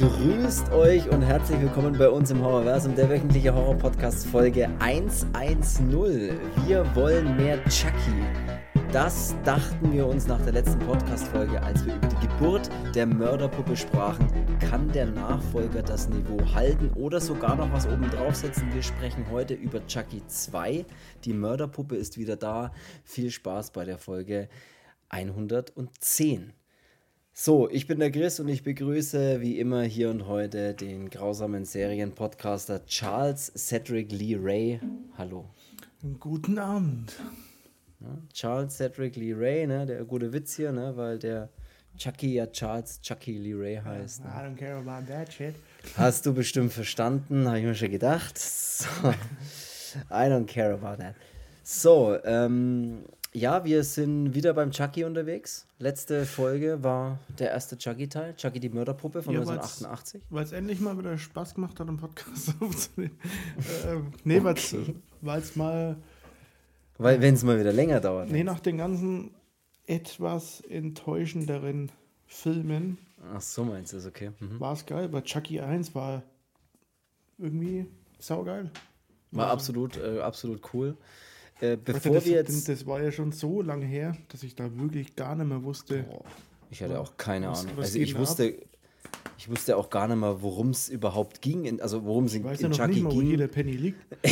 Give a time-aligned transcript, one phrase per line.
[0.00, 6.40] Grüßt euch und herzlich willkommen bei uns im Horrorversum, der wöchentliche Horror-Podcast Folge 110.
[6.66, 8.24] Wir wollen mehr Chucky.
[8.92, 13.76] Das dachten wir uns nach der letzten Podcast-Folge, als wir über die Geburt der Mörderpuppe
[13.76, 14.26] sprachen.
[14.58, 18.72] Kann der Nachfolger das Niveau halten oder sogar noch was oben draufsetzen?
[18.72, 20.86] Wir sprechen heute über Chucky 2.
[21.26, 22.72] Die Mörderpuppe ist wieder da.
[23.04, 24.48] Viel Spaß bei der Folge
[25.10, 26.54] 110.
[27.42, 31.64] So, ich bin der Chris und ich begrüße wie immer hier und heute den grausamen
[31.64, 34.78] Serienpodcaster Charles Cedric Lee Ray.
[35.16, 35.46] Hallo.
[36.18, 37.18] Guten Abend.
[38.00, 41.48] Ja, Charles Cedric Lee Ray, ne, der gute Witz hier, ne, weil der
[41.96, 44.22] Chucky ja Charles Chucky Lee Ray heißt.
[44.22, 44.30] Ne?
[44.30, 45.54] I don't care about that shit.
[45.96, 48.36] Hast du bestimmt verstanden, habe ich mir schon gedacht.
[48.36, 48.84] So.
[50.10, 51.14] I don't care about that.
[51.62, 55.66] So, ähm, ja, wir sind wieder beim Chucky unterwegs.
[55.78, 60.22] Letzte Folge war der erste Chucky-Teil, Chucky die Mörderpuppe von Ja, 1988.
[60.30, 63.16] Weil es endlich mal wieder Spaß gemacht hat, einen Podcast aufzunehmen.
[63.86, 64.94] äh, nee, Okay.
[65.20, 65.96] weil es mal,
[66.98, 68.30] Weil, wenn es mal wieder länger dauert.
[68.30, 69.30] nee, nach den ganzen
[69.86, 71.90] etwas enttäuschenderen
[72.26, 72.98] Filmen
[73.34, 74.30] Ach so, meinst du das, okay.
[74.40, 74.58] Mhm.
[74.60, 75.08] war es geil.
[75.08, 76.22] Bei Chucky 1 war
[77.38, 77.86] irgendwie
[78.18, 78.70] saugeil.
[79.30, 80.96] War absolut, äh, absolut cool.
[81.60, 82.68] Äh, bevor das, wir jetzt.
[82.68, 86.04] das war ja schon so lange her, dass ich da wirklich gar nicht mehr wusste.
[86.04, 86.24] Boah,
[86.70, 87.72] ich hatte auch keine Was- Ahnung.
[87.76, 88.54] was Also ich wusste,
[89.36, 91.64] ich wusste auch gar nicht mehr, worum es überhaupt ging.
[91.64, 93.30] In, also worum es in, Ich weiß in ja noch Chucky nicht mal, wo ging.
[93.30, 94.00] jeder Penny liegt.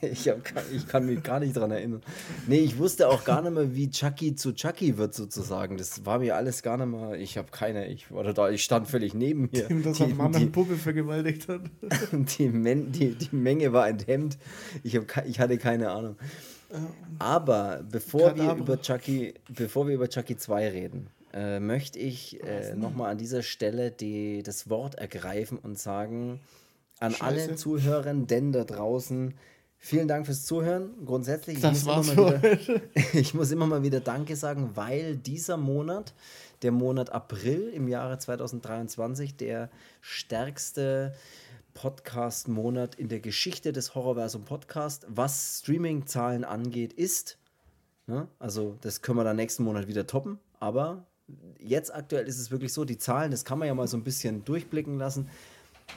[0.00, 0.38] Ich, hab,
[0.72, 2.02] ich kann mich gar nicht dran erinnern.
[2.46, 5.76] Nee, ich wusste auch gar nicht mehr, wie Chucky zu Chucky wird sozusagen.
[5.76, 7.14] Das war mir alles gar nicht mehr.
[7.18, 7.88] Ich habe keine.
[7.88, 8.48] Ich war da.
[8.50, 9.68] Ich stand völlig neben mir.
[9.82, 11.62] Dass Die, Mann die, Puppe vergewaltigt hat.
[12.38, 14.38] die, Men, die, die Menge war enthemmt.
[14.82, 16.16] Ich, hab, ich hatte keine Ahnung.
[17.18, 18.60] Aber bevor wir, Kadaver.
[18.60, 23.42] über Chucky, bevor wir über Chucky 2 reden, äh, möchte ich äh, nochmal an dieser
[23.42, 26.40] Stelle die, das Wort ergreifen und sagen
[27.00, 27.56] an alle Scheiße.
[27.56, 29.34] Zuhörenden da draußen,
[29.78, 30.90] vielen Dank fürs Zuhören.
[31.04, 32.80] Grundsätzlich, ich Das muss war's immer mal wieder,
[33.14, 36.14] ich muss immer mal wieder Danke sagen, weil dieser Monat,
[36.62, 41.14] der Monat April im Jahre 2023, der stärkste
[41.78, 47.38] Podcast-Monat in der Geschichte des Horrorversum Podcast, was Streaming-Zahlen angeht, ist.
[48.08, 48.26] Ne?
[48.40, 51.06] Also, das können wir dann nächsten Monat wieder toppen, aber
[51.60, 54.02] jetzt aktuell ist es wirklich so, die Zahlen, das kann man ja mal so ein
[54.02, 55.30] bisschen durchblicken lassen.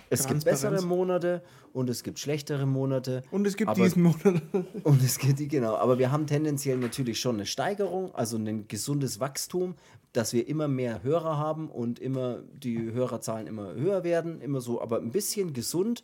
[0.09, 1.41] Es gibt bessere Monate
[1.73, 3.23] und es gibt schlechtere Monate.
[3.31, 4.41] Und es gibt aber- diesen Monat.
[4.83, 9.19] und es geht, genau, aber wir haben tendenziell natürlich schon eine Steigerung, also ein gesundes
[9.19, 9.75] Wachstum,
[10.13, 14.81] dass wir immer mehr Hörer haben und immer die Hörerzahlen immer höher werden, immer so,
[14.81, 16.03] aber ein bisschen gesund.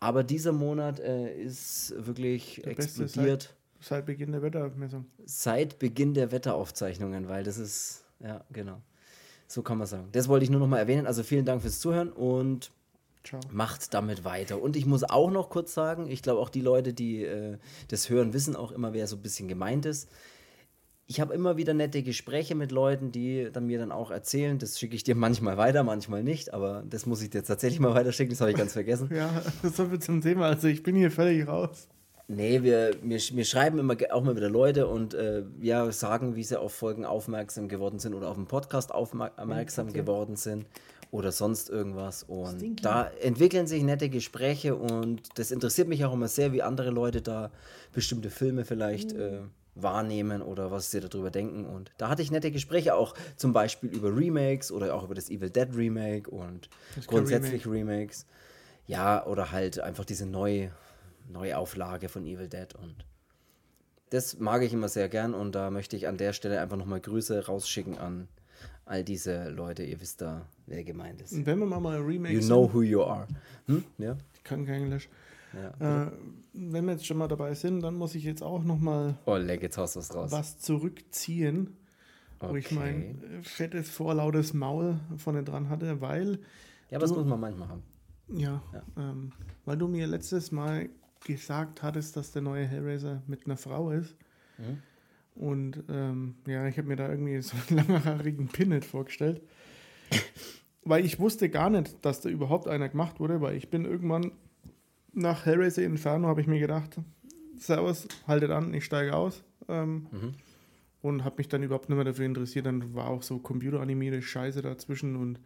[0.00, 5.06] Aber dieser Monat äh, ist wirklich Der explodiert Seit Beginn der Wettermessung.
[5.26, 8.82] seit Beginn der Wetteraufzeichnungen, weil das ist, ja, genau.
[9.46, 10.08] So kann man sagen.
[10.12, 11.06] Das wollte ich nur noch mal erwähnen.
[11.06, 12.72] Also vielen Dank fürs Zuhören und
[13.26, 13.40] Ciao.
[13.50, 14.62] macht damit weiter.
[14.62, 18.08] Und ich muss auch noch kurz sagen, ich glaube auch die Leute, die äh, das
[18.08, 20.08] hören, wissen auch immer, wer so ein bisschen gemeint ist.
[21.08, 24.58] Ich habe immer wieder nette Gespräche mit Leuten, die dann mir dann auch erzählen.
[24.58, 27.80] Das schicke ich dir manchmal weiter, manchmal nicht, aber das muss ich dir jetzt tatsächlich
[27.80, 29.10] mal weiterschicken, das habe ich ganz vergessen.
[29.16, 30.46] Ja, so viel zum Thema.
[30.46, 31.88] Also ich bin hier völlig raus.
[32.28, 36.42] Nee, wir, wir, wir schreiben immer auch mal wieder Leute und äh, ja, sagen, wie
[36.42, 40.66] sie auf Folgen aufmerksam geworden sind oder auf einen Podcast aufmerksam geworden sind
[41.10, 42.22] oder sonst irgendwas.
[42.24, 42.82] Und Stinky.
[42.82, 47.22] da entwickeln sich nette Gespräche und das interessiert mich auch immer sehr, wie andere Leute
[47.22, 47.50] da
[47.92, 49.40] bestimmte Filme vielleicht äh,
[49.74, 51.64] wahrnehmen oder was sie darüber denken.
[51.64, 55.30] Und da hatte ich nette Gespräche auch zum Beispiel über Remakes oder auch über das
[55.30, 56.68] Evil Dead Remake und
[57.06, 58.26] grundsätzlich Remakes.
[58.86, 60.68] Ja, oder halt einfach diese neu,
[61.28, 63.04] Neuauflage von Evil Dead und
[64.10, 67.00] das mag ich immer sehr gern und da möchte ich an der Stelle einfach nochmal
[67.00, 68.28] Grüße rausschicken an
[68.86, 69.82] all diese Leute.
[69.84, 71.44] Ihr wisst da, wer gemeint ist.
[71.44, 73.26] Wenn wir mal mal Remakes You know who you are.
[73.66, 73.84] Hm?
[73.98, 74.16] Ja?
[74.34, 75.08] ich kann kein Englisch.
[75.80, 76.04] ja.
[76.06, 76.10] Äh,
[76.54, 79.36] wenn wir jetzt schon mal dabei sind, dann muss ich jetzt auch noch mal Oh,
[79.36, 80.32] leck, jetzt haust du was draus.
[80.32, 81.76] was zurückziehen,
[82.40, 86.38] wo ich mein fettes, vorlautes Maul vorne dran hatte, weil,
[86.90, 87.82] Ja, was du- muss man manchmal haben?
[88.28, 88.62] ja,
[88.96, 89.32] Ähm,
[89.66, 90.88] weil du mir letztes Mal
[91.26, 94.14] gesagt hattest, dass der neue Hellraiser mit einer Frau ist.
[94.58, 94.78] Mhm.
[95.36, 99.42] Und ähm, ja, ich habe mir da irgendwie so einen langhaarigen Pinhead vorgestellt.
[100.84, 104.32] weil ich wusste gar nicht, dass da überhaupt einer gemacht wurde, weil ich bin irgendwann
[105.12, 106.98] nach Hellraiser Inferno, habe ich mir gedacht,
[107.58, 109.42] Servus, haltet an, ich steige aus.
[109.68, 110.32] Ähm, Mhm.
[111.02, 112.66] Und habe mich dann überhaupt nicht mehr dafür interessiert.
[112.66, 115.38] Dann war auch so computeranimierte Scheiße dazwischen und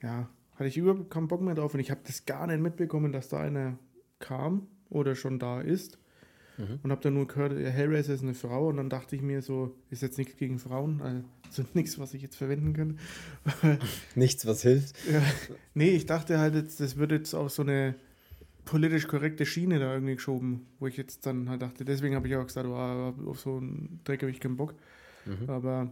[0.00, 1.74] ja, hatte ich überhaupt keinen Bock mehr drauf.
[1.74, 3.76] Und ich habe das gar nicht mitbekommen, dass da einer
[4.20, 5.98] kam oder schon da ist.
[6.58, 6.80] Mhm.
[6.82, 9.76] und habe dann nur gehört, Hellraiser ist eine Frau und dann dachte ich mir so,
[9.90, 12.98] ist jetzt nichts gegen Frauen, also nichts, was ich jetzt verwenden kann.
[14.14, 14.96] nichts, was hilft?
[15.10, 15.22] Ja,
[15.74, 17.94] nee, ich dachte halt, jetzt, das wird jetzt auf so eine
[18.64, 22.36] politisch korrekte Schiene da irgendwie geschoben, wo ich jetzt dann halt dachte, deswegen habe ich
[22.36, 24.74] auch gesagt, oh, auf so einen Dreck habe ich keinen Bock.
[25.26, 25.50] Mhm.
[25.50, 25.90] Aber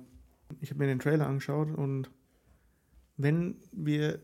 [0.60, 2.10] ich habe mir den Trailer angeschaut und
[3.16, 4.20] wenn wir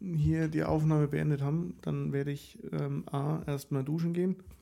[0.00, 4.36] hier die Aufnahme beendet haben, dann werde ich ähm, A, erstmal duschen gehen.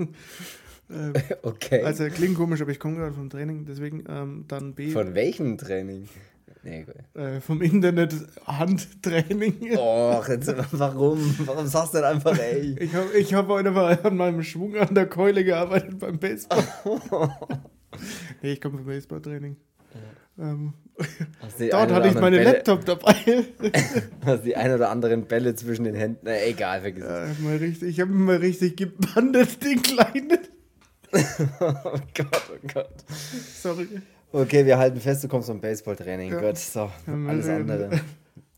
[0.91, 1.83] ähm, okay.
[1.83, 4.91] Also klingt komisch, aber ich komme gerade vom Training, deswegen ähm, dann B.
[4.91, 6.09] Von welchem Training?
[6.65, 8.15] Nee, äh, vom Internet
[8.47, 9.77] Handtraining.
[9.79, 11.19] Och, jetzt, warum?
[11.45, 12.75] Warum sagst du denn einfach, ey?
[12.81, 16.65] Ich habe ich hab heute mal an meinem Schwung an der Keule gearbeitet beim Baseball.
[18.43, 19.57] nee, ich komme vom Baseballtraining.
[20.39, 20.75] Ähm,
[21.71, 23.15] dort hatte ich meine Bälle, Laptop dabei.
[24.25, 26.21] Hast die ein oder anderen Bälle zwischen den Händen.
[26.23, 27.39] Na, egal, vergiss ja, es.
[27.39, 30.39] Mal richtig, ich habe mal richtig gebandet, den Kleinen.
[31.61, 33.05] oh Gott, oh Gott.
[33.55, 33.87] Sorry.
[34.33, 36.33] Okay, wir halten fest, du kommst vom Baseballtraining.
[36.33, 36.41] Ja.
[36.41, 38.01] Gott, so, ja, alles andere.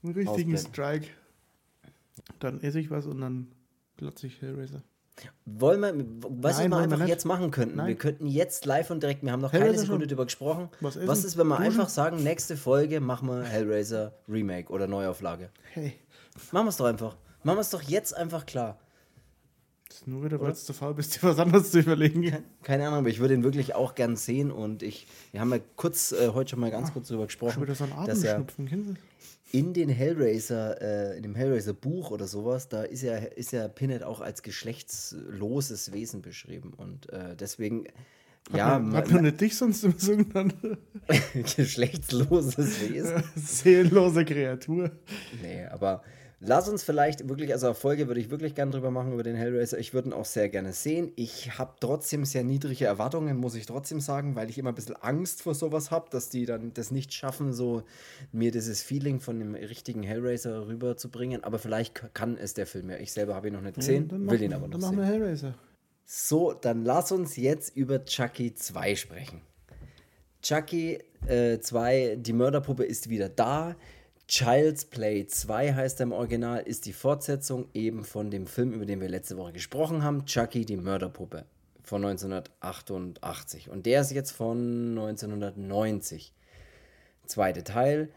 [0.03, 1.09] Einen richtigen Strike.
[2.41, 3.49] Dann esse ich was und dann
[3.99, 4.83] glotze ich Hellraiser.
[5.45, 7.77] Wollen wir, was Nein, wir einfach wir jetzt machen könnten?
[7.77, 7.89] Nein.
[7.89, 10.69] Wir könnten jetzt live und direkt, wir haben noch Hellraiser keine Sekunde darüber gesprochen.
[10.81, 11.73] Was, was ist, wenn wir Duschen?
[11.73, 15.51] einfach sagen, nächste Folge machen wir Hellraiser Remake oder Neuauflage?
[15.73, 15.95] Hey.
[16.53, 17.17] Machen wir es doch einfach.
[17.45, 18.79] Machen wir es doch jetzt einfach klar.
[19.89, 22.45] Das ist nur wieder, weil du zu faul bist, dir was anderes zu überlegen.
[22.63, 25.61] Keine Ahnung, aber ich würde ihn wirklich auch gern sehen und ich, wir haben ja
[25.77, 27.53] kurz, äh, heute schon mal ganz Ach, kurz darüber gesprochen.
[27.53, 28.95] Schon wieder so ein Atemschnupfen, kennst du
[29.57, 33.69] in den Hellraiser, äh, in dem Hellraiser Buch oder sowas, da ist ja, ist ja
[33.69, 36.75] Pinhead auch als geschlechtsloses Wesen beschrieben.
[36.77, 37.87] Und äh, deswegen,
[38.51, 38.79] hat ja.
[38.79, 40.55] Man, hat man nicht dich sonst immer so genannt?
[41.57, 43.23] Geschlechtsloses Wesen.
[43.35, 44.91] seelenlose Kreatur.
[45.41, 46.03] Nee, aber
[46.39, 49.79] Lass uns vielleicht wirklich, also Folge würde ich wirklich gerne drüber machen, über den Hellraiser.
[49.79, 51.11] Ich würde ihn auch sehr gerne sehen.
[51.17, 54.97] Ich habe trotzdem sehr niedrige Erwartungen, muss ich trotzdem sagen, weil ich immer ein bisschen
[54.97, 57.85] Angst vor sowas habe, dass die dann das nicht schaffen, so
[58.33, 61.43] mir dieses Feeling von dem richtigen Hellraiser rüberzubringen.
[61.43, 62.99] Aber vielleicht kann es der Film ja.
[62.99, 64.91] Ich selber habe ihn noch nicht gesehen, ja, will ihn aber noch dann sehen.
[64.91, 65.55] Dann machen wir Hellraiser.
[66.05, 69.41] So, dann lass uns jetzt über Chucky 2 sprechen.
[70.43, 73.75] Chucky 2, äh, die Mörderpuppe ist wieder da.
[74.29, 78.85] Child's Play 2 heißt er im Original, ist die Fortsetzung eben von dem Film, über
[78.85, 81.45] den wir letzte Woche gesprochen haben, Chucky, die Mörderpuppe
[81.85, 83.71] von 1988.
[83.71, 86.33] Und der ist jetzt von 1990.
[87.25, 88.09] Zweite Teil,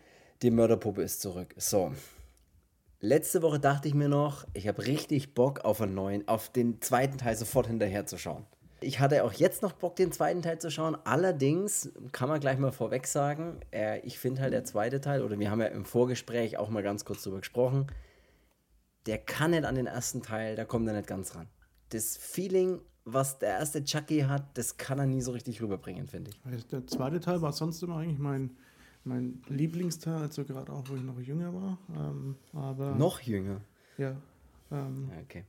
[0.41, 1.53] die Mörderpuppe ist zurück.
[1.57, 1.93] So.
[3.01, 6.81] Letzte Woche dachte ich mir noch, ich habe richtig Bock auf einen neuen, auf den
[6.81, 8.47] zweiten Teil sofort hinterher zu schauen.
[8.81, 10.97] Ich hatte auch jetzt noch Bock, den zweiten Teil zu schauen.
[11.03, 15.37] Allerdings kann man gleich mal vorweg sagen, äh, ich finde halt der zweite Teil, oder
[15.37, 17.87] wir haben ja im Vorgespräch auch mal ganz kurz drüber gesprochen,
[19.05, 21.47] der kann nicht an den ersten Teil, da kommt er nicht ganz ran.
[21.89, 26.31] Das Feeling, was der erste Chucky hat, das kann er nie so richtig rüberbringen, finde
[26.31, 26.67] ich.
[26.67, 28.57] Der zweite Teil war sonst immer eigentlich mein,
[29.03, 31.77] mein Lieblingsteil, also gerade auch, wo ich noch jünger war.
[31.95, 33.61] Ähm, aber noch jünger?
[33.97, 34.15] Ja.
[34.71, 35.43] Ähm, okay.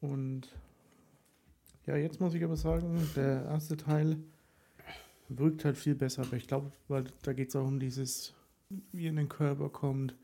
[0.00, 0.48] Und
[1.86, 4.16] ja, jetzt muss ich aber sagen, der erste Teil
[5.28, 8.34] wirkt halt viel besser, aber ich glaube, weil da geht es auch um dieses,
[8.92, 10.14] wie in den Körper kommt.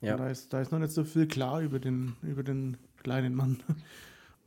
[0.00, 0.12] Ja.
[0.12, 3.34] Und da ist, da ist noch nicht so viel klar über den, über den kleinen
[3.34, 3.62] Mann.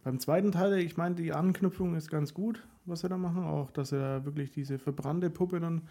[0.04, 3.44] Beim zweiten Teil, ich meine, die Anknüpfung ist ganz gut, was sie da machen.
[3.44, 5.88] Auch, dass sie da wirklich diese verbrannte Puppe dann,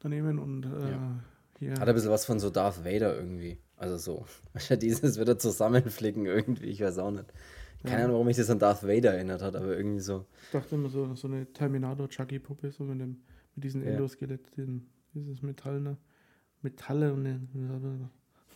[0.00, 1.20] dann nehmen und äh, ja.
[1.58, 1.72] hier.
[1.72, 3.58] Hat ein bisschen was von so Darth Vader irgendwie.
[3.76, 4.26] Also so.
[4.76, 7.32] Dieses wieder zusammenflicken irgendwie, ich weiß auch nicht.
[7.84, 10.26] Keine Ahnung, warum mich das an Darth Vader erinnert hat, aber irgendwie so.
[10.44, 13.22] Ich dachte immer so, so eine Terminator-Chucky-Puppe, so mit, dem,
[13.54, 13.92] mit diesem ja.
[13.92, 14.42] Endoskelett,
[15.14, 15.96] dieses Metallene.
[16.62, 17.48] Metalle und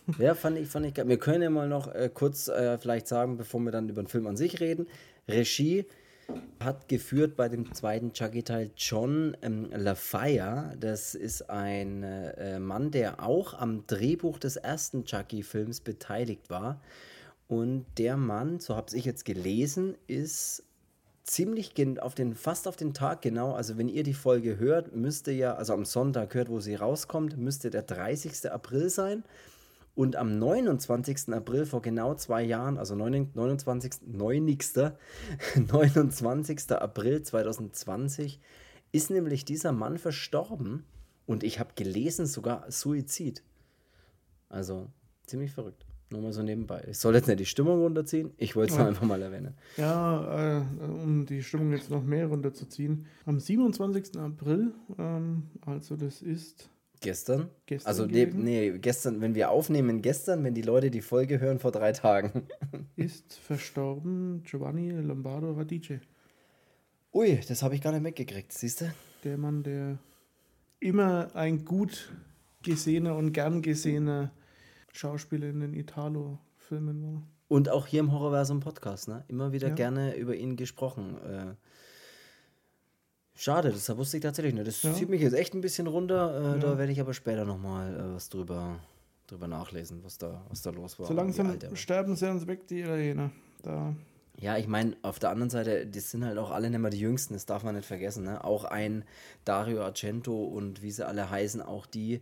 [0.19, 1.07] ja, fand ich, fand ich geil.
[1.07, 4.07] Wir können ja mal noch äh, kurz äh, vielleicht sagen, bevor wir dann über den
[4.07, 4.87] Film an sich reden.
[5.27, 5.85] Regie
[6.59, 10.75] hat geführt bei dem zweiten Chucky-Teil John ähm, LaFaya.
[10.79, 16.81] Das ist ein äh, Mann, der auch am Drehbuch des ersten Chucky-Films beteiligt war.
[17.47, 20.63] Und der Mann, so habe ich jetzt gelesen, ist
[21.23, 23.53] ziemlich auf den, fast auf den Tag genau.
[23.53, 27.37] Also wenn ihr die Folge hört, müsste ja, also am Sonntag hört, wo sie rauskommt,
[27.37, 28.51] müsste der 30.
[28.51, 29.23] April sein.
[29.95, 31.29] Und am 29.
[31.29, 33.93] April vor genau zwei Jahren, also 29.
[34.05, 34.57] 9.
[35.55, 36.71] 29.
[36.71, 38.41] April 2020,
[38.91, 40.85] ist nämlich dieser Mann verstorben.
[41.25, 43.41] Und ich habe gelesen, sogar Suizid.
[44.49, 44.89] Also
[45.25, 45.84] ziemlich verrückt.
[46.15, 46.81] Nur mal so nebenbei.
[46.89, 48.87] Ich soll jetzt nicht die Stimmung runterziehen, ich wollte es ja.
[48.87, 49.53] einfach mal erwähnen.
[49.75, 53.05] Ja, äh, um die Stimmung jetzt noch mehr runterzuziehen.
[53.25, 54.17] Am 27.
[54.17, 56.69] April, ähm, also das ist.
[57.01, 57.49] Gestern?
[57.65, 61.59] gestern also, nee, nee, gestern, wenn wir aufnehmen, gestern, wenn die Leute die Folge hören,
[61.59, 62.43] vor drei Tagen.
[62.95, 65.99] ist verstorben Giovanni Lombardo Radice.
[67.13, 68.85] Ui, das habe ich gar nicht mitgekriegt, siehst du?
[69.25, 69.97] Der Mann, der
[70.79, 72.13] immer ein gut
[72.63, 74.31] gesehener und gern gesehener
[74.95, 77.23] Schauspieler in den Italo-Filmen war.
[77.47, 79.23] Und auch hier im Horrorversum Podcast, ne?
[79.27, 79.75] Immer wieder Ja.
[79.75, 81.17] gerne über ihn gesprochen.
[81.23, 81.55] Äh,
[83.35, 84.67] schade, das wusste ich tatsächlich nicht.
[84.67, 84.93] Das Ja.
[84.93, 86.55] zieht mich jetzt echt ein bisschen runter.
[86.55, 86.77] Äh, Da Ja.
[86.77, 88.79] werde ich aber später nochmal äh, was drüber,
[89.27, 91.07] drüber nachlesen, was da, was da los war.
[91.07, 93.31] So langsam er sterben sie uns weg, die Italiener.
[93.61, 93.95] Da,
[94.37, 96.99] Ja, ich meine, auf der anderen Seite, die sind halt auch alle nicht mehr die
[96.99, 98.25] Jüngsten, das darf man nicht vergessen.
[98.25, 98.43] Ne?
[98.43, 99.05] Auch ein
[99.45, 102.21] Dario Argento und wie sie alle heißen, auch die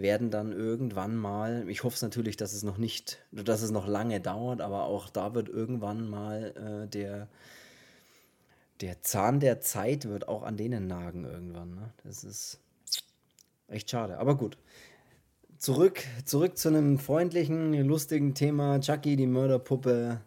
[0.00, 3.86] werden dann irgendwann mal, ich hoffe es natürlich, dass es noch nicht, dass es noch
[3.86, 7.28] lange dauert, aber auch da wird irgendwann mal äh, der,
[8.80, 11.74] der Zahn der Zeit wird auch an denen nagen irgendwann.
[11.74, 11.90] Ne?
[12.04, 12.60] Das ist
[13.66, 14.56] echt schade, aber gut.
[15.58, 18.78] Zurück, zurück zu einem freundlichen, lustigen Thema.
[18.80, 20.20] Chucky, die Mörderpuppe.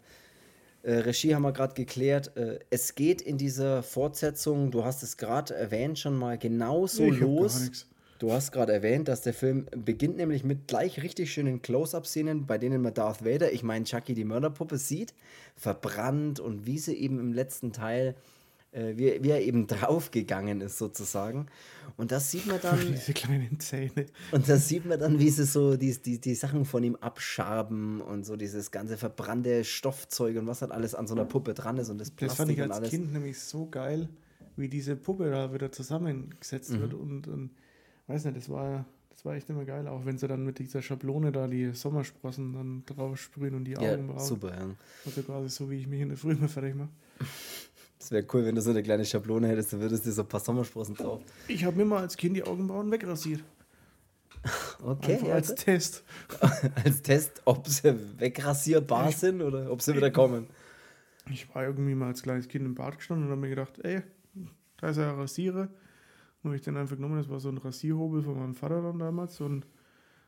[0.83, 2.35] Äh, Regie haben wir gerade geklärt.
[2.35, 7.19] Äh, es geht in dieser Fortsetzung, du hast es gerade erwähnt, schon mal genauso gar
[7.19, 7.87] los.
[8.21, 12.59] Du hast gerade erwähnt, dass der Film beginnt nämlich mit gleich richtig schönen Close-Up-Szenen, bei
[12.59, 15.15] denen man Darth Vader, ich meine Chucky die Mörderpuppe, sieht,
[15.55, 18.13] verbrannt und wie sie eben im letzten Teil,
[18.73, 21.47] äh, wie, wie er eben draufgegangen ist sozusagen.
[21.97, 24.05] Und das sieht man dann diese kleinen Zähne.
[24.31, 28.01] und da sieht man dann, wie sie so die, die, die Sachen von ihm abschaben
[28.01, 31.79] und so dieses ganze verbrannte Stoffzeug und was halt alles an so einer Puppe dran
[31.79, 32.89] ist und das Das Plastik fand ich als.
[32.91, 34.09] Kind nämlich so geil,
[34.57, 36.81] wie diese Puppe da wieder zusammengesetzt Mhm.
[36.81, 37.49] wird und, und
[38.11, 40.81] weiß nicht, das war, das war echt immer geil, auch wenn sie dann mit dieser
[40.81, 44.19] Schablone da die Sommersprossen dann drauf sprühen und die Ja, Augen brauen.
[44.19, 44.69] super, ja.
[45.05, 46.89] Also quasi so, wie ich mich in der Früh immer fertig mache.
[47.99, 50.27] Das wäre cool, wenn du so eine kleine Schablone hättest, dann würdest du so ein
[50.27, 51.21] paar Sommersprossen drauf.
[51.47, 53.41] Ich habe mir mal als Kind die Augenbrauen wegrasiert.
[54.83, 55.57] Okay, Einfach als gut.
[55.57, 56.03] Test.
[56.83, 60.47] als Test, ob sie wegrasierbar sind oder ob sie wieder kommen.
[61.29, 64.01] Ich war irgendwie mal als kleines Kind im Bad gestanden und habe mir gedacht, ey,
[64.77, 65.69] da ist ja ein Rasierer.
[66.43, 68.99] Und habe ich den einfach genommen, das war so ein Rasierhobel von meinem Vater dann
[68.99, 69.65] damals und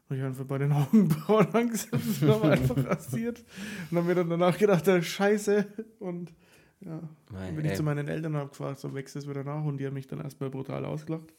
[0.05, 3.43] habe ich einfach bei den Augenbrauen angesetzt und habe einfach rasiert.
[3.89, 5.65] Und habe mir dann danach gedacht, ja, scheiße.
[5.99, 6.33] Und
[6.81, 7.01] ja,
[7.31, 7.77] dann bin ich ey.
[7.77, 10.07] zu meinen Eltern und habe gefragt, so wächst es wieder nach und die haben mich
[10.07, 11.33] dann erstmal brutal ausgelacht.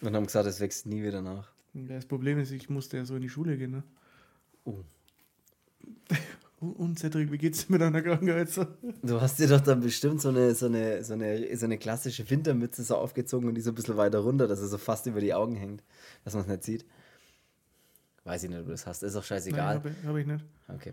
[0.00, 1.50] Und haben gesagt, es wächst nie wieder nach.
[1.72, 3.70] Das Problem ist, ich musste ja so in die Schule gehen.
[3.70, 3.82] Ne?
[4.64, 4.80] Oh.
[6.60, 8.50] Und Cedric, wie geht's dir mit deiner Krankheit?
[8.50, 8.66] So?
[9.02, 12.28] Du hast dir doch dann bestimmt so eine, so eine, so eine, so eine klassische
[12.28, 15.20] Wintermütze so aufgezogen und die so ein bisschen weiter runter, dass er so fast über
[15.20, 15.82] die Augen hängt,
[16.22, 16.84] dass man es nicht sieht.
[18.24, 19.02] Weiß ich nicht, ob du das hast.
[19.02, 19.76] Ist auch scheißegal.
[19.76, 20.44] Habe hab ich nicht.
[20.68, 20.92] Okay.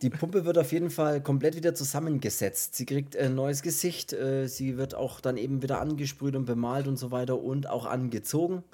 [0.00, 2.74] Die Pumpe wird auf jeden Fall komplett wieder zusammengesetzt.
[2.74, 4.14] Sie kriegt ein neues Gesicht.
[4.14, 7.84] äh, Sie wird auch dann eben wieder angesprüht und bemalt und so weiter und auch
[7.84, 8.64] angezogen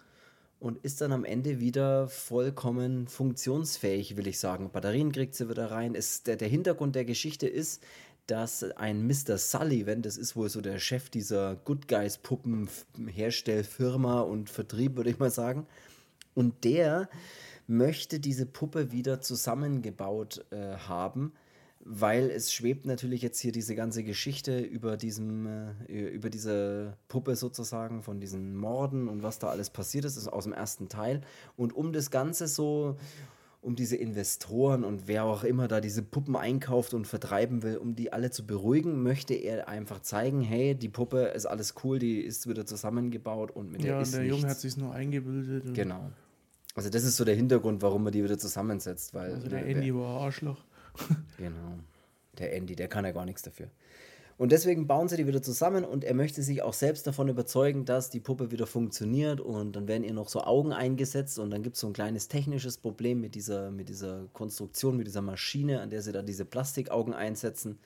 [0.60, 4.70] und ist dann am Ende wieder vollkommen funktionsfähig, will ich sagen.
[4.70, 5.94] Batterien kriegt sie wieder rein.
[5.94, 7.82] Es, der, der Hintergrund der Geschichte ist,
[8.26, 9.38] dass ein Mr.
[9.38, 12.68] Sullivan, das ist wohl so der Chef dieser Good Guys Puppen
[13.06, 15.66] Herstellfirma und Vertrieb, würde ich mal sagen.
[16.34, 17.08] Und der
[17.66, 21.32] möchte diese Puppe wieder zusammengebaut äh, haben,
[21.80, 25.47] weil es schwebt natürlich jetzt hier diese ganze Geschichte über diesem,
[25.88, 30.28] äh, über diese Puppe sozusagen von diesen Morden und was da alles passiert ist, ist
[30.28, 31.23] aus dem ersten Teil.
[31.56, 32.97] Und um das Ganze so,
[33.61, 37.97] um diese Investoren und wer auch immer da diese Puppen einkauft und vertreiben will, um
[37.97, 42.20] die alle zu beruhigen, möchte er einfach zeigen, hey, die Puppe ist alles cool, die
[42.20, 44.37] ist wieder zusammengebaut und mit der Ja, ist und der nichts.
[44.38, 45.75] Junge hat sich nur eingebildet.
[45.75, 46.11] Genau.
[46.75, 49.92] Also das ist so der Hintergrund, warum man die wieder zusammensetzt, weil Also der Andy
[49.92, 50.64] war Arschloch.
[51.38, 51.78] Genau.
[52.38, 53.69] Der Andy, der kann ja gar nichts dafür.
[54.38, 57.85] Und deswegen bauen sie die wieder zusammen und er möchte sich auch selbst davon überzeugen,
[57.85, 61.64] dass die Puppe wieder funktioniert und dann werden ihr noch so Augen eingesetzt und dann
[61.64, 65.81] gibt es so ein kleines technisches Problem mit dieser, mit dieser Konstruktion, mit dieser Maschine,
[65.81, 67.81] an der sie da diese Plastikaugen einsetzen.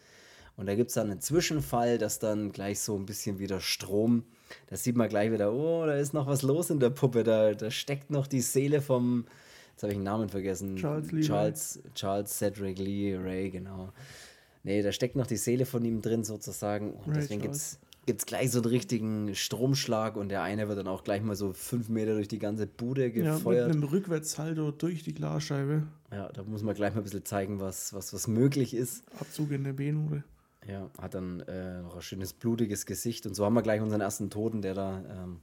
[0.59, 4.25] Und da gibt es dann einen Zwischenfall, dass dann gleich so ein bisschen wieder Strom,
[4.67, 7.55] da sieht man gleich wieder, oh, da ist noch was los in der Puppe, da,
[7.55, 9.25] da steckt noch die Seele vom,
[9.83, 13.93] jetzt habe ich den Namen vergessen, Charles Lee Charles, Charles Cedric Lee Ray, genau.
[14.63, 18.27] Nee, da steckt noch die Seele von ihm drin sozusagen und Ray deswegen gibt es
[18.27, 21.89] gleich so einen richtigen Stromschlag und der eine wird dann auch gleich mal so fünf
[21.89, 23.71] Meter durch die ganze Bude Ja, mit gefeuert.
[23.71, 25.85] einem Rückwärtssalto durch die Glasscheibe.
[26.13, 29.03] Ja, da muss man gleich mal ein bisschen zeigen, was, was, was möglich ist.
[29.19, 30.23] Abzug in der B-Note.
[30.69, 34.01] Ja, hat dann äh, noch ein schönes blutiges Gesicht und so haben wir gleich unseren
[34.01, 35.41] ersten Toten, der da ähm,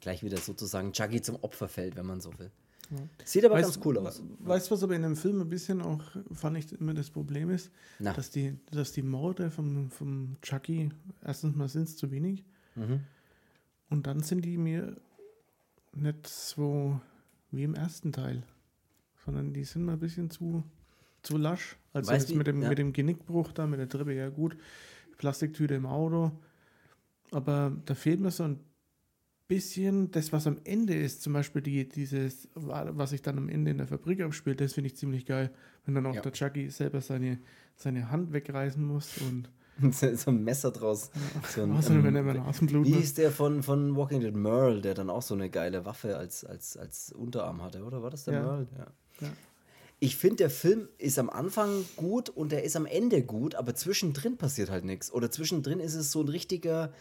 [0.00, 2.50] gleich wieder sozusagen Chucky zum Opfer fällt, wenn man so will.
[3.24, 4.22] Sieht aber ganz cool aus.
[4.40, 6.02] Weißt du, was aber in dem Film ein bisschen auch,
[6.32, 7.70] fand ich, immer das Problem ist?
[7.98, 8.12] Na.
[8.12, 10.90] Dass die, dass die Morde vom, vom Chucky,
[11.24, 12.44] erstens mal sind es zu wenig
[12.76, 13.00] Mhm.
[13.88, 14.96] und dann sind die mir
[15.94, 17.00] nicht so
[17.50, 18.42] wie im ersten Teil,
[19.24, 20.62] sondern die sind mal ein bisschen zu,
[21.22, 21.76] zu lasch.
[21.94, 22.68] Also Weißt jetzt mit dem, ja.
[22.68, 24.58] mit dem Genickbruch da, mit der Treppe, ja gut,
[25.16, 26.32] Plastiktüte im Auto,
[27.30, 28.60] Aber da fehlt mir so ein
[29.48, 31.22] bisschen das, was am Ende ist.
[31.22, 34.88] Zum Beispiel die, dieses, was sich dann am Ende in der Fabrik abspielt, das finde
[34.88, 35.50] ich ziemlich geil.
[35.84, 36.20] Wenn dann auch ja.
[36.20, 37.38] der Chucky selber seine,
[37.76, 39.50] seine Hand wegreißen muss und.
[39.92, 41.10] so ein Messer draus.
[41.54, 45.10] So ein, ähm, wenn er Wie ist der von, von Walking Dead Merle, der dann
[45.10, 48.02] auch so eine geile Waffe als, als, als Unterarm hatte, oder?
[48.02, 48.42] War das der ja.
[48.42, 48.66] Merle?
[48.78, 48.86] Ja.
[49.20, 49.32] ja.
[49.98, 53.74] Ich finde, der Film ist am Anfang gut und der ist am Ende gut, aber
[53.74, 55.10] zwischendrin passiert halt nichts.
[55.10, 56.92] Oder zwischendrin ist es so ein richtiger,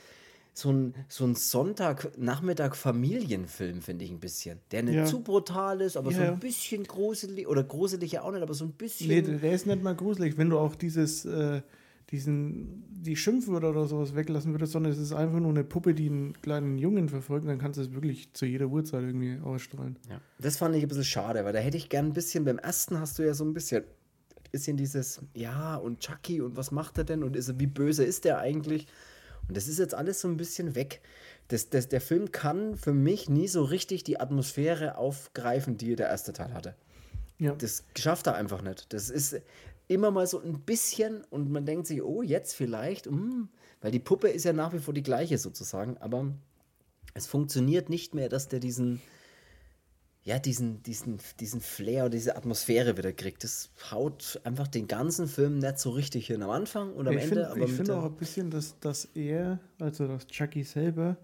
[0.57, 4.62] so ein, so ein Sonntag-Nachmittag-Familienfilm, finde ich ein bisschen.
[4.71, 5.03] Der nicht ja.
[5.05, 8.53] zu brutal ist, aber ja, so ein bisschen gruselig, oder gruselig ja auch nicht, aber
[8.53, 9.09] so ein bisschen.
[9.09, 10.38] Nee, der ist nicht mal gruselig.
[10.38, 11.62] Wenn du auch dieses, äh,
[12.09, 16.07] diesen, die Schimpfwörter oder sowas weglassen würdest, sondern es ist einfach nur eine Puppe, die
[16.07, 20.00] einen kleinen Jungen verfolgt, dann kannst du es wirklich zu jeder Uhrzeit irgendwie ausstrahlen.
[20.09, 20.21] Ja.
[20.39, 22.97] Das fand ich ein bisschen schade, weil da hätte ich gern ein bisschen, beim ersten
[22.97, 23.83] hast du ja so ein bisschen,
[24.53, 28.24] bisschen dieses, ja, und Chucky und was macht er denn und ist, wie böse ist
[28.24, 28.88] der eigentlich?
[29.47, 31.01] Und das ist jetzt alles so ein bisschen weg.
[31.47, 36.09] Das, das, der Film kann für mich nie so richtig die Atmosphäre aufgreifen, die der
[36.09, 36.75] erste Teil hatte.
[37.37, 37.53] Ja.
[37.53, 38.91] Das schafft er einfach nicht.
[38.93, 39.35] Das ist,
[39.87, 43.47] immer mal so ein bisschen und man denkt sich, oh, jetzt vielleicht, mm,
[43.81, 46.33] weil die Puppe ist ja nach wie vor die gleiche sozusagen, aber
[47.13, 49.01] es funktioniert nicht mehr, dass der diesen,
[50.25, 53.44] ja, diesen, diesen, diesen Flair, diese Atmosphäre wieder kriegt.
[53.44, 57.25] Das haut einfach den ganzen Film nicht so richtig hin am Anfang und am ich
[57.25, 57.48] Ende.
[57.53, 61.15] Find, ich finde auch ein bisschen, dass, dass er, also dass Chucky selber,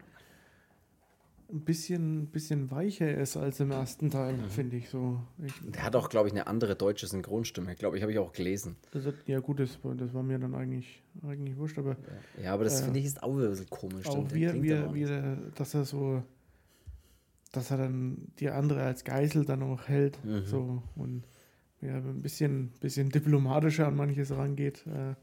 [1.51, 4.50] ein bisschen, bisschen weicher ist als im ersten Teil, mhm.
[4.50, 5.20] finde ich so.
[5.43, 7.75] Ich, der hat auch, glaube ich, eine andere deutsche Synchronstimme.
[7.75, 8.77] Glaube ich, habe ich auch gelesen.
[8.91, 11.98] Das hat, ja, gut, das, das war mir dann eigentlich, eigentlich wurscht, aber.
[12.41, 14.05] Ja, aber das äh, finde ich ist auch ein bisschen komisch.
[14.05, 16.22] Auch wie, wie, wie dass er so,
[17.51, 20.24] dass er dann die andere als Geisel dann auch hält.
[20.24, 20.46] Mhm.
[20.46, 21.24] So und
[21.81, 24.86] ja, ein bisschen, bisschen diplomatischer an manches rangeht.
[24.88, 25.15] Äh,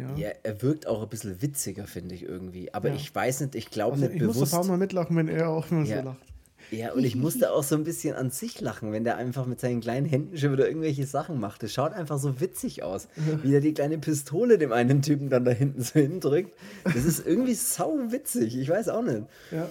[0.00, 0.14] ja.
[0.16, 2.72] ja, er wirkt auch ein bisschen witziger, finde ich irgendwie.
[2.72, 2.94] Aber ja.
[2.94, 4.36] ich weiß nicht, ich glaube also nicht ich bewusst.
[4.36, 5.98] Ich muss ein paar Mal mitlachen, wenn er auch immer ja.
[5.98, 6.32] so lacht.
[6.70, 9.60] Ja, und ich musste auch so ein bisschen an sich lachen, wenn der einfach mit
[9.60, 11.62] seinen kleinen Händen schon wieder irgendwelche Sachen macht.
[11.62, 13.08] Das schaut einfach so witzig aus.
[13.42, 16.52] Wie er die kleine Pistole dem einen Typen dann da hinten so hindrückt.
[16.84, 18.56] Das ist irgendwie sau witzig.
[18.56, 19.24] Ich weiß auch nicht.
[19.50, 19.68] Ja.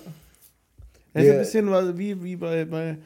[1.13, 1.33] Ja, ja.
[1.33, 2.97] ein bisschen wie, wie bei, bei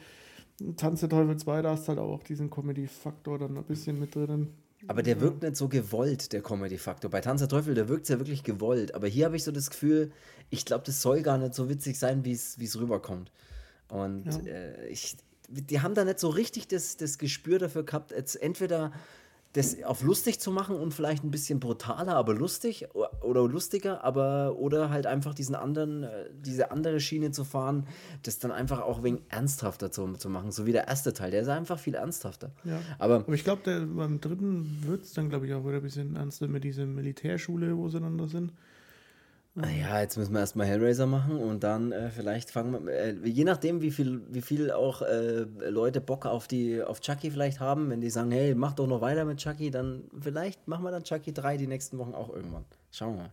[0.76, 4.14] Tanz der Teufel 2, da hast du halt auch diesen Comedy-Faktor dann ein bisschen mit
[4.14, 4.52] drin.
[4.88, 7.10] Aber der wirkt nicht so gewollt, der Comedy-Faktor.
[7.10, 8.94] Bei Tanz der Teufel, der wirkt ja wirklich gewollt.
[8.94, 10.12] Aber hier habe ich so das Gefühl,
[10.50, 13.32] ich glaube, das soll gar nicht so witzig sein, wie es rüberkommt.
[13.88, 14.52] Und ja.
[14.52, 15.16] äh, ich,
[15.48, 18.92] die haben da nicht so richtig das, das Gespür dafür gehabt, jetzt entweder
[19.56, 22.86] das auf lustig zu machen und vielleicht ein bisschen brutaler, aber lustig
[23.22, 27.86] oder lustiger, aber oder halt einfach diesen anderen, äh, diese andere Schiene zu fahren,
[28.22, 31.40] das dann einfach auch wegen ernsthafter zu, zu machen, so wie der erste Teil, der
[31.40, 32.52] ist einfach viel ernsthafter.
[32.64, 32.80] Ja.
[32.98, 36.16] Aber, aber ich glaube, beim dritten wird es dann, glaube ich, auch wieder ein bisschen
[36.16, 38.52] ernster mit dieser Militärschule, wo sie dann da sind.
[39.58, 43.42] Naja, jetzt müssen wir erstmal Hellraiser machen und dann äh, vielleicht fangen wir, äh, je
[43.44, 47.88] nachdem, wie viel, wie viel auch äh, Leute Bock auf die, auf Chucky vielleicht haben,
[47.88, 51.04] wenn die sagen, hey, mach doch noch weiter mit Chucky, dann vielleicht machen wir dann
[51.04, 52.66] Chucky 3 die nächsten Wochen auch irgendwann.
[52.90, 53.32] Schauen wir mal.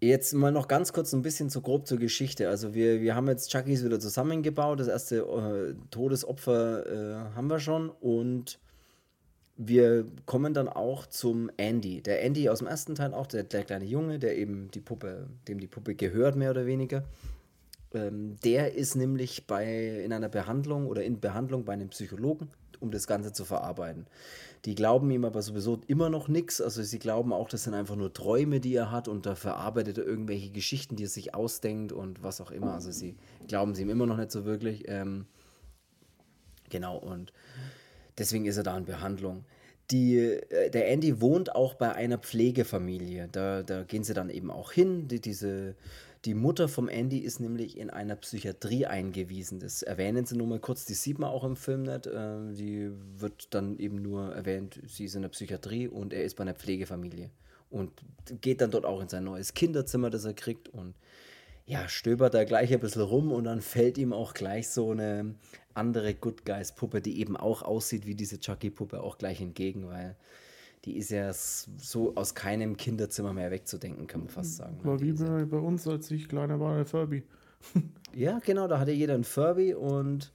[0.00, 2.48] Jetzt mal noch ganz kurz ein bisschen zu grob zur Geschichte.
[2.48, 4.78] Also wir, wir haben jetzt Chuckys wieder zusammengebaut.
[4.78, 8.60] Das erste äh, Todesopfer äh, haben wir schon und
[9.56, 12.02] wir kommen dann auch zum Andy.
[12.02, 15.28] Der Andy aus dem ersten Teil auch, der, der kleine Junge, der eben die Puppe,
[15.46, 17.04] dem die Puppe gehört, mehr oder weniger.
[17.92, 22.48] Ähm, der ist nämlich bei, in einer Behandlung oder in Behandlung bei einem Psychologen,
[22.80, 24.06] um das Ganze zu verarbeiten.
[24.64, 26.60] Die glauben ihm aber sowieso immer noch nichts.
[26.60, 29.98] Also sie glauben auch, das sind einfach nur Träume, die er hat und da verarbeitet
[29.98, 32.72] er irgendwelche Geschichten, die er sich ausdenkt und was auch immer.
[32.72, 33.14] Also sie
[33.46, 34.84] glauben sie ihm immer noch nicht so wirklich.
[34.88, 35.26] Ähm,
[36.70, 37.32] genau, und
[38.18, 39.44] Deswegen ist er da in Behandlung.
[39.90, 43.28] Die, äh, der Andy wohnt auch bei einer Pflegefamilie.
[43.30, 45.08] Da, da gehen sie dann eben auch hin.
[45.08, 45.74] Die, diese,
[46.24, 49.58] die Mutter vom Andy ist nämlich in einer Psychiatrie eingewiesen.
[49.60, 50.86] Das erwähnen sie nur mal kurz.
[50.86, 52.06] Die sieht man auch im Film nicht.
[52.06, 56.36] Äh, die wird dann eben nur erwähnt, sie ist in der Psychiatrie und er ist
[56.36, 57.30] bei einer Pflegefamilie.
[57.68, 57.90] Und
[58.40, 60.68] geht dann dort auch in sein neues Kinderzimmer, das er kriegt.
[60.68, 60.94] Und
[61.66, 65.34] ja, stöbert da gleich ein bisschen rum und dann fällt ihm auch gleich so eine
[65.74, 69.88] andere Good Guys Puppe, die eben auch aussieht wie diese Chucky Puppe, auch gleich entgegen,
[69.88, 70.16] weil
[70.84, 74.78] die ist ja so aus keinem Kinderzimmer mehr wegzudenken, kann man fast sagen.
[74.82, 77.22] War wie bei, bei, uns, als ich kleiner war, der Furby.
[78.14, 80.32] ja, genau, da hatte jeder ein Furby und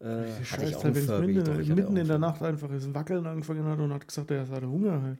[0.00, 1.34] äh, hatte ich auch ein Furby.
[1.34, 4.46] Mitten, doch, mitten in der Nacht einfach das Wackeln angefangen hat und hat gesagt, er
[4.46, 5.18] hatte Hunger halt.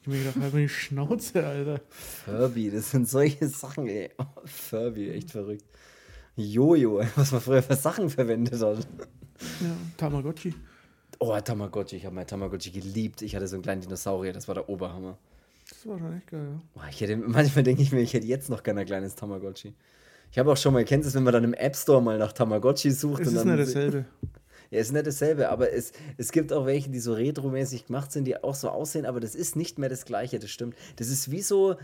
[0.00, 1.80] Ich mir gedacht, halt die Schnauze, Alter.
[1.88, 4.10] Furby, das sind solche Sachen, ey.
[4.18, 5.64] Oh, Furby, echt verrückt.
[6.36, 8.86] Jojo, was man früher für Sachen verwendet hat.
[9.60, 10.54] Ja, Tamagotchi.
[11.18, 13.22] Oh, Tamagotchi, ich habe mein Tamagotchi geliebt.
[13.22, 15.16] Ich hatte so einen kleinen Dinosaurier, das war der Oberhammer.
[15.68, 16.60] Das war schon echt geil, ja.
[16.74, 19.74] Boah, ich hätte, manchmal denke ich mir, ich hätte jetzt noch gerne ein kleines Tamagotchi.
[20.30, 22.18] Ich habe auch schon mal, kennst du es, wenn man dann im App Store mal
[22.18, 23.22] nach Tamagotchi sucht?
[23.22, 24.04] Es und ist dann nicht dasselbe.
[24.70, 28.10] Ja, es ist nicht dasselbe, aber es, es gibt auch welche, die so retromäßig gemacht
[28.10, 30.74] sind, die auch so aussehen, aber das ist nicht mehr das Gleiche, das stimmt.
[30.96, 31.76] Das ist wie so,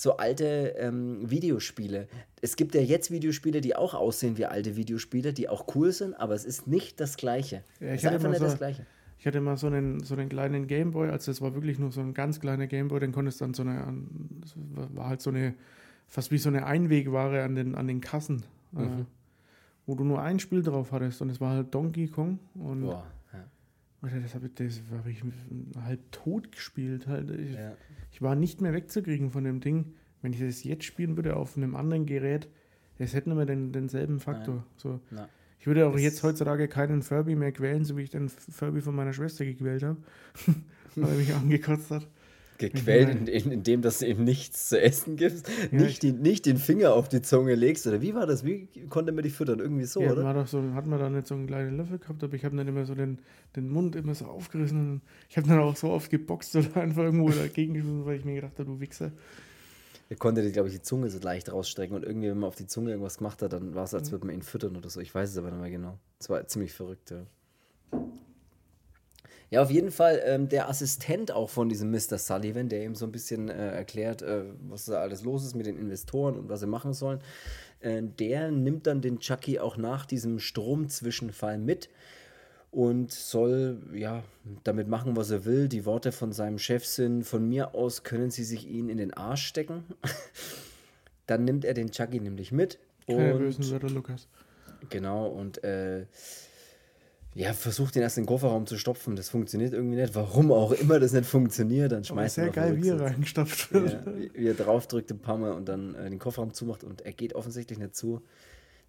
[0.00, 2.06] so alte ähm, Videospiele.
[2.40, 6.14] Es gibt ja jetzt Videospiele, die auch aussehen wie alte Videospiele, die auch cool sind,
[6.14, 7.64] aber es ist nicht das Gleiche.
[7.80, 8.86] Ja, es ich ist hatte einfach mal nicht so- das Gleiche.
[9.18, 12.00] Ich hatte mal so einen, so einen kleinen Gameboy, also das war wirklich nur so
[12.00, 14.06] ein ganz kleiner Gameboy, den konntest dann so eine, an-
[14.40, 14.54] das
[14.94, 15.54] war halt so eine,
[16.06, 18.44] fast wie so eine Einwegware an den, an den Kassen,
[18.76, 19.06] äh, Mhm.
[19.86, 23.04] wo du nur ein Spiel drauf hattest und es war halt Donkey Kong und Boah.
[24.00, 25.22] Alter, das habe ich, das hab ich
[25.82, 27.06] halb tot gespielt.
[27.06, 27.30] Halt.
[27.30, 27.72] Ich, Ja.
[28.12, 29.94] ich war nicht mehr wegzukriegen von dem Ding.
[30.22, 32.48] Wenn ich das jetzt spielen würde auf einem anderen Gerät,
[32.98, 34.64] es hätte nicht mehr den, denselben Faktor.
[34.76, 35.00] So.
[35.10, 35.28] Na.
[35.60, 38.80] Ich würde auch Das- jetzt heutzutage keinen Furby mehr quälen, so wie ich den Furby
[38.80, 39.98] von meiner Schwester gequält habe,
[40.96, 42.06] weil er mich angekotzt hat.
[42.58, 46.44] Gequält, in, in, indem dass du ihm nichts zu essen gibst, Ja, nicht, die, nicht
[46.44, 48.44] den Finger auf die Zunge legst, oder wie war das?
[48.44, 49.60] Wie konnte man dich füttern?
[49.60, 50.24] Irgendwie so, ja, oder?
[50.24, 52.56] War doch so, hat man da nicht so einen kleinen Löffel gehabt, aber ich habe
[52.56, 53.18] dann immer so den,
[53.56, 54.78] den Mund immer so aufgerissen.
[54.78, 58.24] Und ich habe dann auch so oft geboxt oder einfach irgendwo dagegen geschmissen, weil ich
[58.24, 59.12] mir gedacht habe, du Wichser.
[60.10, 62.66] Er konnte, glaube ich, die Zunge so leicht rausstrecken und irgendwie, wenn man auf die
[62.66, 65.00] Zunge irgendwas gemacht hat, dann war es, als würde man ihn füttern oder so.
[65.00, 65.98] Ich weiß es aber nicht mehr genau.
[66.18, 67.26] Es war ziemlich verrückt, ja.
[69.50, 72.18] Ja, auf jeden Fall ähm, der Assistent auch von diesem Mr.
[72.18, 75.66] Sullivan, der ihm so ein bisschen äh, erklärt, äh, was da alles los ist mit
[75.66, 77.20] den Investoren und was sie machen sollen,
[77.80, 81.88] äh, der nimmt dann den Chucky auch nach diesem Stromzwischenfall mit
[82.70, 84.22] und soll ja
[84.64, 85.68] damit machen, was er will.
[85.68, 89.14] Die Worte von seinem Chef sind: Von mir aus können Sie sich ihn in den
[89.14, 89.84] Arsch stecken.
[91.26, 94.28] Dann nimmt er den Chucky nämlich mit Keine und bösen Wörter, Lukas.
[94.90, 96.06] genau und äh,
[97.34, 99.14] ja versucht ihn erst in den Kofferraum zu stopfen.
[99.16, 100.14] Das funktioniert irgendwie nicht.
[100.14, 103.00] Warum auch immer das nicht funktioniert, dann schmeißt sehr er auf den geil, wie er
[103.00, 103.92] reingestopft wird.
[103.92, 104.02] Ja,
[104.34, 107.34] wie- er draufdrückt ein paar Mal und dann äh, den Kofferraum zumacht und er geht
[107.34, 108.22] offensichtlich nicht zu.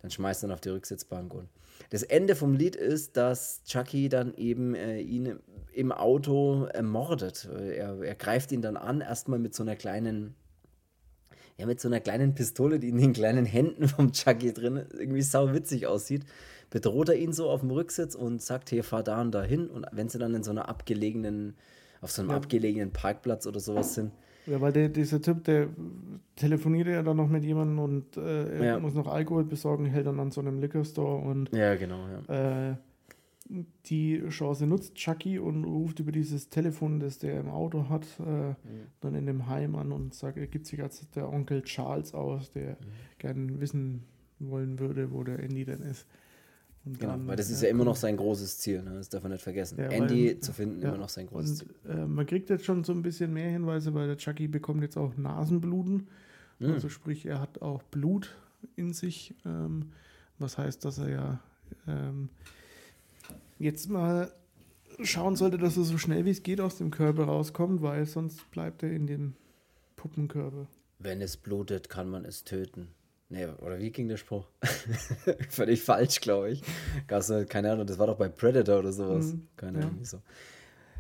[0.02, 1.34] Dann schmeißt er ihn auf die Rücksitzbank.
[1.34, 1.50] Und
[1.90, 5.40] das Ende vom Lied ist, dass Chucky dann eben äh, ihn
[5.74, 7.48] im Auto ermordet.
[7.54, 10.36] Er, er greift ihn dann an, erstmal mit so einer kleinen,
[11.58, 15.22] ja, mit so einer kleinen Pistole, die in den kleinen Händen vom Chucky drin irgendwie
[15.22, 16.24] sau witzig aussieht.
[16.70, 19.68] Bedroht er ihn so auf dem Rücksitz und sagt, hier, fahr da und da hin.
[19.68, 21.56] Und wenn sie dann in so einer abgelegenen,
[22.02, 22.38] auf so einem Ja.
[22.38, 24.12] abgelegenen Parkplatz oder sowas sind,
[24.46, 25.68] Ja, weil der, dieser Typ, der
[26.36, 28.80] telefoniert ja dann noch mit jemandem und äh, er Ja.
[28.80, 32.70] muss noch Alkohol besorgen, hält dann an so einem Liquor Store und ja, genau, ja.
[32.72, 32.76] äh,
[33.88, 38.54] die Chance nutzt Chucky und ruft über dieses Telefon, das der im Auto hat, äh,
[39.02, 42.52] dann in dem Heim an und sagt, er gibt sich als der Onkel Charles aus,
[42.52, 42.78] der
[43.18, 44.04] gern wissen
[44.40, 46.06] wollen würde, wo der Andy denn ist.
[46.86, 48.94] Genau, dann, weil das ist ja immer noch sein großes Ziel, ne?
[48.96, 49.78] das darf man nicht vergessen.
[49.80, 51.92] Ja, Andy weil- zu finden, ja, immer noch sein großes Und Ziel.
[51.92, 54.98] äh, man kriegt jetzt schon so ein bisschen mehr Hinweise, weil der Chucky bekommt jetzt
[54.98, 56.08] auch Nasenbluten.
[56.60, 56.72] Mhm.
[56.72, 58.36] Also sprich, er hat auch Blut
[58.76, 59.92] in sich, ähm,
[60.40, 61.40] was heißt, dass er ja
[61.88, 62.30] ähm,
[63.60, 64.32] jetzt mal
[65.04, 68.50] schauen sollte, dass er so schnell wie es geht aus dem Körper rauskommt, weil sonst
[68.52, 69.34] bleibt er in dem
[69.96, 70.68] Puppenkörper.
[71.00, 72.88] Wenn es blutet, kann man es töten.
[73.32, 74.48] Nee, oder wie ging der Spruch?
[75.50, 76.64] Völlig falsch, glaube ich.
[77.08, 79.34] Gab's, keine Ahnung, das war doch bei Predator oder sowas.
[79.34, 79.86] Mhm, keine ja.
[79.86, 80.20] Ahnung, so.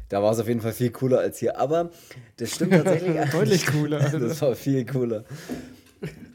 [0.09, 1.57] Da war es auf jeden Fall viel cooler als hier.
[1.57, 1.89] Aber
[2.37, 3.29] das stimmt tatsächlich.
[3.31, 5.23] Deutlich cooler, das war viel cooler.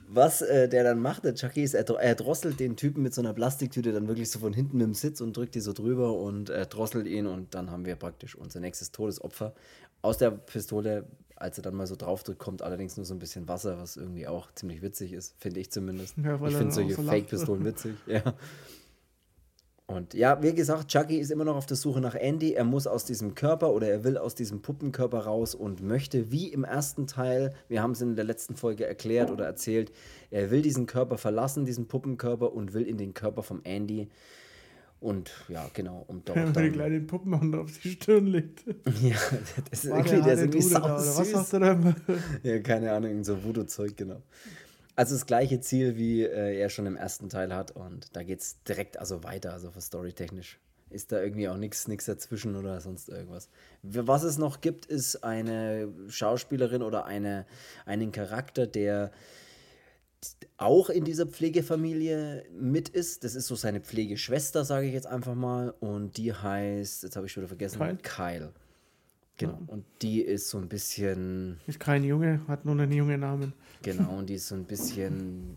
[0.09, 3.21] Was äh, der dann macht, der Chucky, ist, er, er drosselt den Typen mit so
[3.21, 6.17] einer Plastiktüte dann wirklich so von hinten mit dem Sitz und drückt die so drüber
[6.17, 9.55] und äh, drosselt ihn und dann haben wir praktisch unser nächstes Todesopfer.
[10.03, 13.49] Aus der Pistole, als er dann mal so draufdrückt, kommt allerdings nur so ein bisschen
[13.49, 16.17] Wasser, was irgendwie auch ziemlich witzig ist, finde ich zumindest.
[16.17, 17.03] Ja, ich finde solche so.
[17.03, 18.35] Fake-Pistolen witzig, ja.
[19.87, 22.55] Und ja, wie gesagt, Chucky ist immer noch auf der Suche nach Andy.
[22.55, 26.49] Er muss aus diesem Körper oder er will aus diesem Puppenkörper raus und möchte, wie
[26.49, 29.93] im ersten Teil, wir haben es in der letzten Folge erklärt oder erzählt,
[30.31, 34.09] er will diesen Körper verlassen, diesen Puppenkörper und will in den Körper vom Andy.
[35.05, 36.73] Und ja, genau, um dort die dann.
[36.73, 38.65] kleinen Puppenhand auf die Stirn legt.
[39.03, 39.17] Ja,
[39.69, 41.97] das ist War irgendwie, der ist harte irgendwie Dude da, oder was sagt er da?
[42.43, 44.23] Ja, keine Ahnung, so Voodoo-Zeug, genau.
[44.97, 47.73] Also das gleiche Ziel, wie äh, er schon im ersten Teil hat.
[47.73, 50.59] Und da geht es direkt also weiter, also für storytechnisch.
[50.89, 53.51] Ist da irgendwie auch nichts dazwischen oder sonst irgendwas.
[53.83, 57.45] Was es noch gibt, ist eine Schauspielerin oder eine,
[57.85, 59.11] einen Charakter, der
[60.57, 63.25] auch in dieser Pflegefamilie mit ist.
[63.25, 65.75] Das ist so seine Pflegeschwester, sage ich jetzt einfach mal.
[65.81, 67.99] Und die heißt, jetzt habe ich wieder vergessen, Kyle?
[68.03, 68.53] Kyle.
[69.37, 69.59] Genau.
[69.67, 73.53] Und die ist so ein bisschen Ist kein Junge, hat nur einen jungen Namen.
[73.83, 75.57] Genau, und die ist so ein bisschen,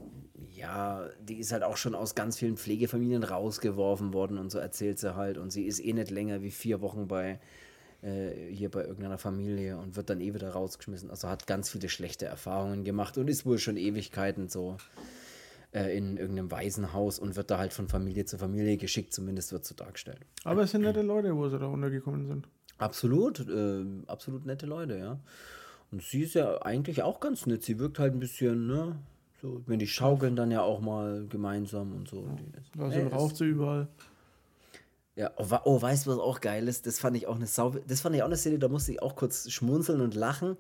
[0.52, 4.98] ja, die ist halt auch schon aus ganz vielen Pflegefamilien rausgeworfen worden und so erzählt
[4.98, 5.38] sie halt.
[5.38, 7.40] Und sie ist eh nicht länger wie vier Wochen bei,
[8.02, 11.10] äh, hier bei irgendeiner Familie und wird dann eh wieder rausgeschmissen.
[11.10, 14.78] Also hat ganz viele schlechte Erfahrungen gemacht und ist wohl schon Ewigkeiten so
[15.74, 19.66] äh, in irgendeinem Waisenhaus und wird da halt von Familie zu Familie geschickt, zumindest wird
[19.66, 20.20] so dargestellt.
[20.44, 22.48] Aber es sind nette Leute, wo sie da untergekommen sind.
[22.78, 25.20] Absolut, äh, absolut nette Leute, ja.
[25.92, 27.64] Und sie ist ja eigentlich auch ganz nett.
[27.64, 28.98] Sie wirkt halt ein bisschen, ne?
[29.42, 32.28] So, wenn die schaukeln dann ja auch mal gemeinsam und so.
[32.78, 32.84] Ja.
[32.84, 33.88] Also raucht sie überall.
[35.18, 36.86] Ja, oh, oh, weißt du, was auch geil ist?
[36.86, 39.02] Das fand ich auch eine Sau das fand ich auch eine Szene, da musste ich
[39.02, 40.58] auch kurz schmunzeln und lachen,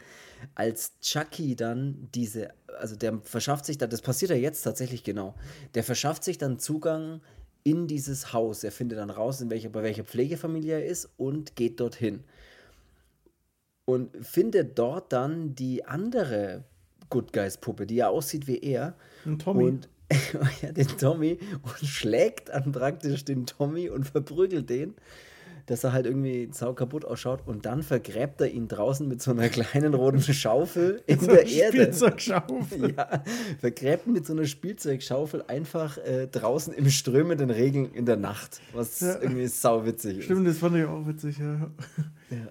[0.55, 5.35] als Chucky dann diese, also der verschafft sich dann, das passiert ja jetzt tatsächlich genau,
[5.75, 7.21] der verschafft sich dann Zugang
[7.63, 8.63] in dieses Haus.
[8.63, 12.23] Er findet dann raus, in welcher, bei welcher Pflegefamilie er ist und geht dorthin.
[13.85, 16.63] Und findet dort dann die andere
[17.11, 18.95] Good Guys Puppe, die ja aussieht wie er.
[19.23, 19.65] Und Tommy.
[19.65, 19.89] Und
[20.61, 24.95] ja, den Tommy und schlägt dann praktisch den Tommy und verprügelt den,
[25.65, 29.31] dass er halt irgendwie sau kaputt ausschaut und dann vergräbt er ihn draußen mit so
[29.31, 31.77] einer kleinen roten Schaufel in so der Erde.
[31.77, 32.93] Spielzeugschaufel.
[32.97, 33.23] Ja,
[33.59, 39.01] vergräbt mit so einer Spielzeugschaufel einfach äh, draußen im strömenden Regen in der Nacht, was
[39.01, 39.19] ja.
[39.21, 40.25] irgendwie sau witzig ist.
[40.25, 41.69] Stimmt, das fand ich auch witzig, ja.
[42.29, 42.47] ja.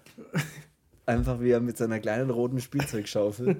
[1.06, 3.56] Einfach wie er mit seiner kleinen roten Spielzeugschaufel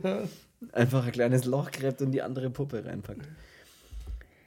[0.73, 3.27] einfach ein kleines Loch gräbt und die andere Puppe reinpackt.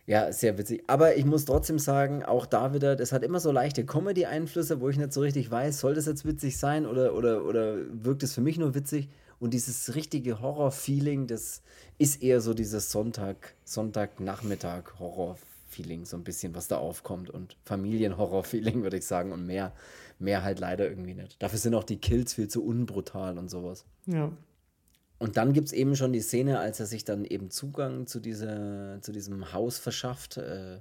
[0.09, 0.83] Ja, sehr witzig.
[0.87, 4.89] Aber ich muss trotzdem sagen, auch da wieder, das hat immer so leichte Comedy-Einflüsse, wo
[4.89, 8.33] ich nicht so richtig weiß, soll das jetzt witzig sein oder, oder, oder wirkt es
[8.33, 9.07] für mich nur witzig?
[9.39, 11.61] Und dieses richtige Horror-Feeling, das
[11.99, 17.29] ist eher so dieses Sonntag, Sonntagnachmittag Horror-Feeling, so ein bisschen, was da aufkommt.
[17.29, 19.31] Und Familien-Horror-Feeling, würde ich sagen.
[19.31, 19.73] Und mehr,
[20.17, 21.39] mehr halt leider irgendwie nicht.
[21.39, 23.85] Dafür sind auch die Kills viel zu unbrutal und sowas.
[24.07, 24.31] Ja.
[25.19, 28.19] Und dann gibt es eben schon die Szene, als er sich dann eben Zugang zu,
[28.19, 30.79] dieser, zu diesem Haus verschafft, äh,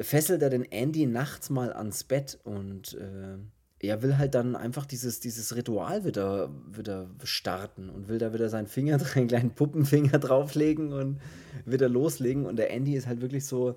[0.00, 3.38] fesselt er den Andy nachts mal ans Bett und äh,
[3.78, 8.48] er will halt dann einfach dieses, dieses Ritual wieder, wieder starten und will da wieder
[8.48, 11.20] seinen Finger, einen kleinen Puppenfinger drauflegen und
[11.64, 12.46] wieder loslegen.
[12.46, 13.76] Und der Andy ist halt wirklich so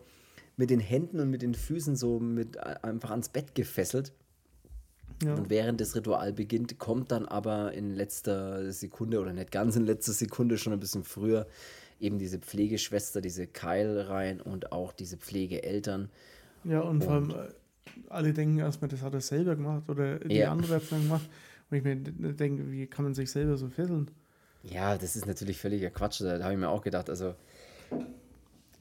[0.55, 4.13] mit den Händen und mit den Füßen so mit einfach ans Bett gefesselt.
[5.23, 5.33] Ja.
[5.33, 9.85] Und während das Ritual beginnt, kommt dann aber in letzter Sekunde oder nicht ganz in
[9.85, 11.45] letzter Sekunde, schon ein bisschen früher,
[11.99, 16.09] eben diese Pflegeschwester, diese Kyle rein und auch diese Pflegeeltern.
[16.63, 17.49] Ja, und, und vor allem äh,
[18.09, 20.51] alle denken erstmal, das hat er selber gemacht oder die ja.
[20.51, 21.29] andere hat es dann gemacht.
[21.69, 24.09] Und ich mir denke, wie kann man sich selber so fesseln?
[24.63, 26.21] Ja, das ist natürlich völliger Quatsch.
[26.21, 27.35] Da habe ich mir auch gedacht, also.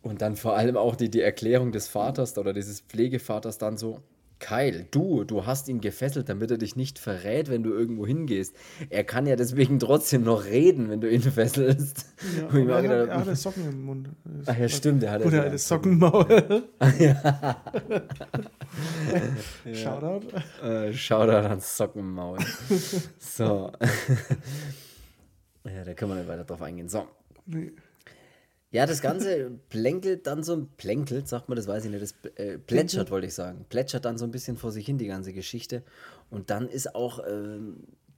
[0.03, 4.01] Und dann vor allem auch die, die Erklärung des Vaters oder dieses Pflegevaters dann so,
[4.40, 8.55] Kyle, du, du hast ihn gefesselt, damit er dich nicht verrät, wenn du irgendwo hingehst.
[8.88, 12.07] Er kann ja deswegen trotzdem noch reden, wenn du ihn fesselst.
[12.37, 14.11] Ja, er, gedacht, hat, er hatte Socken im Mund.
[14.46, 15.03] Ach ja, stimmt.
[15.03, 16.68] Er hat Oder eine Sockenmaul.
[16.98, 17.62] ja.
[19.72, 20.29] Shoutout.
[20.62, 22.38] Äh, Shoutout an Sockenmaul.
[23.18, 23.72] so.
[25.64, 26.88] ja, da können wir nicht weiter drauf eingehen.
[26.88, 27.09] So.
[27.46, 27.72] Nee.
[28.71, 32.59] Ja, das Ganze plänkelt dann so, plänkelt, sagt man, das weiß ich nicht, das äh,
[32.59, 33.65] plätschert, wollte ich sagen.
[33.71, 35.83] Plätschert dann so ein bisschen vor sich hin, die ganze Geschichte.
[36.29, 37.59] Und dann ist auch äh,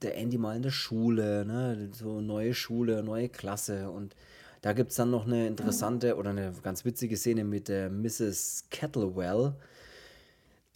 [0.01, 1.89] der Andy mal in der Schule, ne?
[1.93, 3.89] so neue Schule, neue Klasse.
[3.91, 4.13] Und
[4.61, 8.65] da gibt es dann noch eine interessante oder eine ganz witzige Szene mit der Mrs.
[8.69, 9.53] Kettlewell,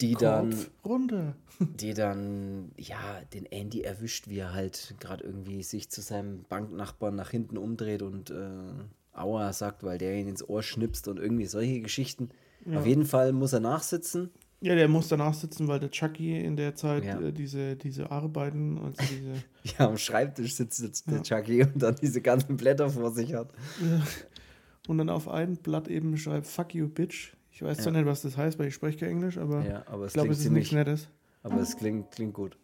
[0.00, 1.36] die dann, runter.
[1.60, 7.14] die dann, ja, den Andy erwischt, wie er halt gerade irgendwie sich zu seinem Banknachbarn
[7.14, 8.72] nach hinten umdreht und äh,
[9.18, 12.30] Aua sagt, weil der ihn ins Ohr schnipst und irgendwie solche Geschichten.
[12.64, 12.80] Ja.
[12.80, 14.30] Auf jeden Fall muss er nachsitzen.
[14.60, 17.20] Ja, der muss danach sitzen, weil der Chucky in der Zeit ja.
[17.20, 19.44] äh, diese, diese Arbeiten, also diese.
[19.78, 23.52] ja, am Schreibtisch sitzt jetzt der Chucky und dann diese ganzen Blätter vor sich hat.
[23.80, 24.02] Ja.
[24.88, 27.34] Und dann auf ein Blatt eben schreibt Fuck you, Bitch.
[27.50, 30.12] Ich weiß zwar nicht, was das heißt, weil ich spreche kein Englisch, aber, aber ich
[30.12, 31.08] glaube, es ist nichts Nettes.
[31.42, 32.56] Aber es klingt, klingt gut.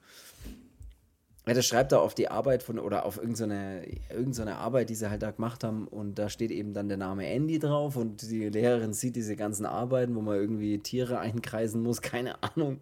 [1.47, 5.11] Ja, das schreibt er auf die Arbeit von oder auf irgendeine, irgendeine Arbeit, die sie
[5.11, 5.89] halt da gemacht haben.
[5.89, 9.67] Und da steht eben dann der Name Andy drauf und die Lehrerin sieht diese ganzen
[9.67, 12.79] Arbeiten, wo man irgendwie Tiere einkreisen muss, keine Ahnung.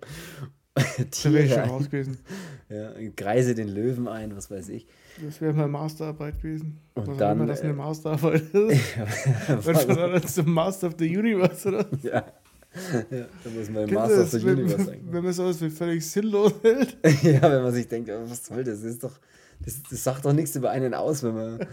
[1.10, 2.18] Tiere da schon raus gewesen.
[2.72, 4.86] Ja, kreise den Löwen ein, was weiß ich.
[5.20, 6.78] Das wäre mal Masterarbeit gewesen.
[6.94, 7.38] Und was dann.
[7.38, 8.96] Immer das eine äh, Masterarbeit ist.
[9.48, 11.86] Wenn man dann zum Master of the Universe, oder?
[12.00, 12.24] Ja.
[13.10, 15.00] Ja, da muss man im Master of the Universe sein.
[15.10, 16.96] Wenn man sowas wie völlig sinnlos hält.
[17.22, 18.82] ja, wenn man sich denkt, oh, was soll das?
[18.82, 19.18] Das ist doch.
[19.62, 21.66] Das, das sagt doch nichts über einen aus, wenn man.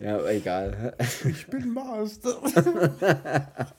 [0.00, 0.94] Ja, egal.
[1.24, 2.36] Ich bin Master.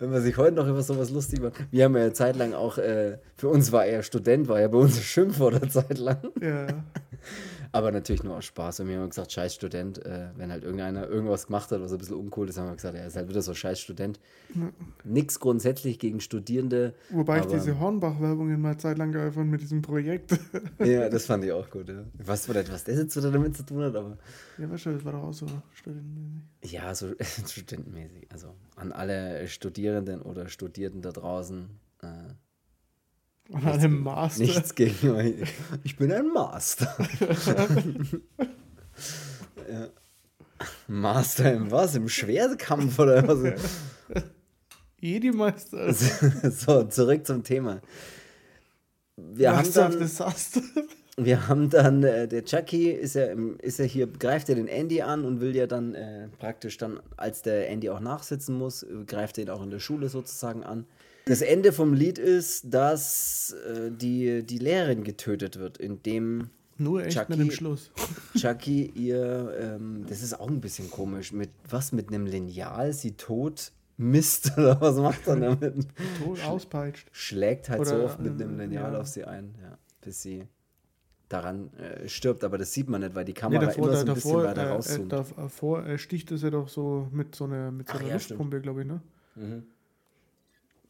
[0.00, 1.54] wenn man sich heute noch über sowas lustig macht.
[1.70, 4.68] Wir haben ja eine Zeit lang auch, äh, für uns war er Student, war ja
[4.68, 6.18] bei uns ein Schimpfwort eine Zeit lang.
[6.40, 6.66] Ja.
[7.72, 8.80] Aber natürlich nur aus Spaß.
[8.80, 11.98] Und wir haben gesagt, scheiß Student, äh, wenn halt irgendeiner irgendwas gemacht hat, was ein
[11.98, 14.18] bisschen uncool ist, haben wir gesagt, er ist halt wieder so scheiß Student.
[14.54, 14.70] Ja.
[15.04, 16.94] Nix grundsätzlich gegen Studierende.
[17.10, 20.38] Wobei ich diese Hornbach-Werbungen mal zeitlang geil fand mit diesem Projekt.
[20.78, 22.04] ja, das fand ich auch gut, ja.
[22.18, 24.18] Ich weiß nicht, was das jetzt so damit zu tun hat, aber.
[24.58, 26.72] Ja, weißt du, das war doch auch so studentenmäßig.
[26.72, 27.12] Ja, so
[27.46, 28.26] studentenmäßig.
[28.32, 31.68] Also an alle Studierenden oder Studierenden da draußen.
[32.02, 32.06] Äh,
[33.50, 34.42] und einem Master.
[34.42, 35.34] Nichts gegen euch.
[35.82, 36.96] Ich bin ein Master.
[39.70, 39.88] ja.
[40.86, 41.94] Master im was?
[41.94, 43.54] Im Schwertkampf oder was?
[45.00, 45.92] Jedi-Meister.
[46.50, 47.80] so, zurück zum Thema.
[49.16, 50.60] Wir Master haben dann, Disaster.
[51.16, 53.26] Wir haben dann, äh, der Chucky ist ja,
[53.60, 57.00] ist ja hier, greift ja den Andy an und will ja dann äh, praktisch dann,
[57.16, 60.86] als der Andy auch nachsitzen muss, greift er ihn auch in der Schule sozusagen an.
[61.26, 67.18] Das Ende vom Lied ist, dass äh, die, die Lehrerin getötet wird, indem nur echt
[67.18, 67.90] Chucky, mit dem Schluss.
[68.36, 73.12] Chucky ihr, ähm, das ist auch ein bisschen komisch, mit was mit einem Lineal sie
[73.12, 75.86] tot misst oder was macht er damit?
[76.24, 77.08] Tot auspeitscht.
[77.12, 79.00] Schlägt halt oder, so oft mit einem Lineal ja.
[79.00, 80.46] auf sie ein, ja, bis sie
[81.28, 84.00] daran äh, stirbt, aber das sieht man nicht, weil die Kamera nee, davor, immer so
[84.00, 85.12] ein davor, bisschen weiter äh, rauszoomt.
[85.12, 88.14] Äh, davor äh, sticht es ja doch so mit so einer, mit so einer ja,
[88.14, 89.00] Luftpumpe, glaube ich, ne?
[89.36, 89.62] Mhm.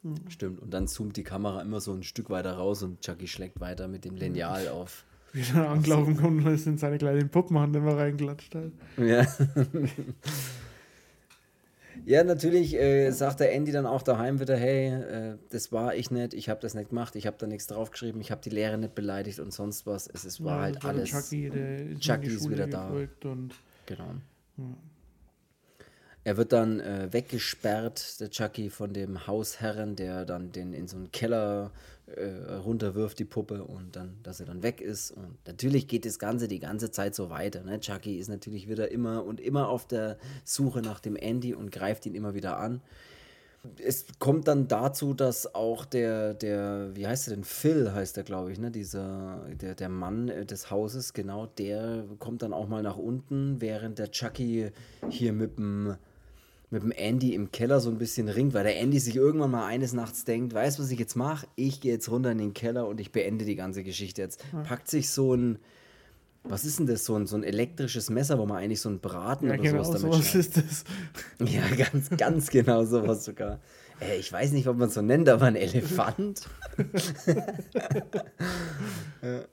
[0.02, 0.14] Mhm.
[0.28, 0.60] Stimmt.
[0.60, 3.88] Und dann zoomt die Kamera immer so ein Stück weiter raus und Chucky schlägt weiter
[3.88, 5.04] mit dem Lineal auf.
[5.32, 8.72] Wie er angelaufen kommt und es in seine kleinen Puppenhand immer reinklatscht hat.
[8.96, 9.24] Ja.
[12.04, 16.10] ja, natürlich äh, sagt der Andy dann auch daheim wieder, hey, äh, das war ich
[16.10, 18.76] nicht, ich habe das nicht gemacht, ich habe da nichts draufgeschrieben, ich habe die Lehre
[18.76, 20.08] nicht beleidigt und sonst was.
[20.08, 21.10] Es ist, war ja, halt alles.
[21.10, 22.88] Chucky, der ist Chucky ist wieder da.
[22.88, 23.54] Und
[23.86, 24.14] genau.
[24.56, 24.64] Ja.
[26.22, 30.98] Er wird dann äh, weggesperrt, der Chucky, von dem Hausherren, der dann den in so
[30.98, 31.72] einen Keller
[32.14, 35.12] äh, runterwirft, die Puppe, und dann, dass er dann weg ist.
[35.12, 37.62] Und natürlich geht das Ganze die ganze Zeit so weiter.
[37.62, 37.80] Ne?
[37.80, 42.04] Chucky ist natürlich wieder immer und immer auf der Suche nach dem Andy und greift
[42.04, 42.82] ihn immer wieder an.
[43.78, 47.44] Es kommt dann dazu, dass auch der, der, wie heißt er denn?
[47.44, 48.70] Phil heißt er, glaube ich, ne?
[48.70, 53.60] Dieser, der, der Mann äh, des Hauses, genau, der kommt dann auch mal nach unten,
[53.60, 54.70] während der Chucky
[55.08, 55.96] hier mit dem
[56.70, 59.66] mit dem Andy im Keller so ein bisschen ringt, weil der Andy sich irgendwann mal
[59.66, 61.46] eines Nachts denkt, weißt du, was ich jetzt mache?
[61.56, 64.44] Ich gehe jetzt runter in den Keller und ich beende die ganze Geschichte jetzt.
[64.52, 64.60] Ja.
[64.62, 65.58] Packt sich so ein,
[66.44, 69.00] was ist denn das, so ein, so ein elektrisches Messer, wo man eigentlich so ein
[69.00, 70.84] Braten ja, oder genau, sowas damit sowas ist das.
[71.40, 73.60] Ja, ganz, ganz genau sowas sogar.
[74.00, 76.48] Äh, ich weiß nicht, ob man es so nennt, aber ein Elefant.
[79.22, 79.44] ja.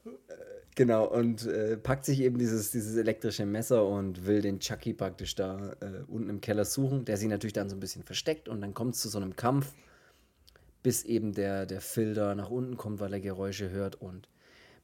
[0.78, 5.34] Genau, und äh, packt sich eben dieses, dieses elektrische Messer und will den Chucky praktisch
[5.34, 8.62] da äh, unten im Keller suchen, der sich natürlich dann so ein bisschen versteckt und
[8.62, 9.74] dann kommt es zu so einem Kampf,
[10.84, 11.82] bis eben der, der
[12.14, 14.30] da nach unten kommt, weil er Geräusche hört und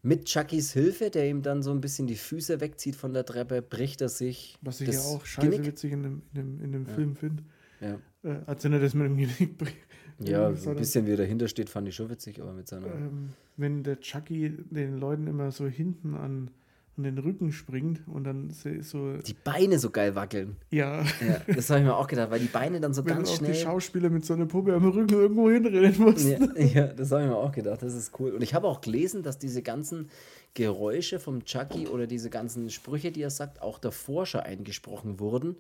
[0.02, 3.62] mit Chuckys Hilfe, der ihm dann so ein bisschen die Füße wegzieht von der Treppe,
[3.62, 4.58] bricht er sich.
[4.62, 5.68] Was ich ja auch scheiße Genick.
[5.68, 6.94] witzig in dem, in dem, in dem ja.
[6.96, 7.44] Film finde.
[7.82, 8.00] Ja.
[8.24, 9.78] Äh, als er das mit dem Genick bricht.
[10.20, 12.88] Ja, ein bisschen wie er dahinter steht, fand ich schon witzig, aber mit seiner.
[12.88, 16.50] Ähm, wenn der Chucky den Leuten immer so hinten an,
[16.98, 19.18] an den Rücken springt und dann so.
[19.18, 20.58] Die Beine so geil wackeln.
[20.70, 21.04] Ja.
[21.04, 23.52] ja das habe ich mir auch gedacht, weil die Beine dann so wenn ganz schnell.
[23.52, 26.52] die Schauspieler mit so einer Puppe am Rücken irgendwo hinrennen mussten.
[26.56, 28.32] Ja, ja das habe ich mir auch gedacht, das ist cool.
[28.32, 30.10] Und ich habe auch gelesen, dass diese ganzen
[30.54, 35.56] Geräusche vom Chucky oder diese ganzen Sprüche, die er sagt, auch der Forscher eingesprochen wurden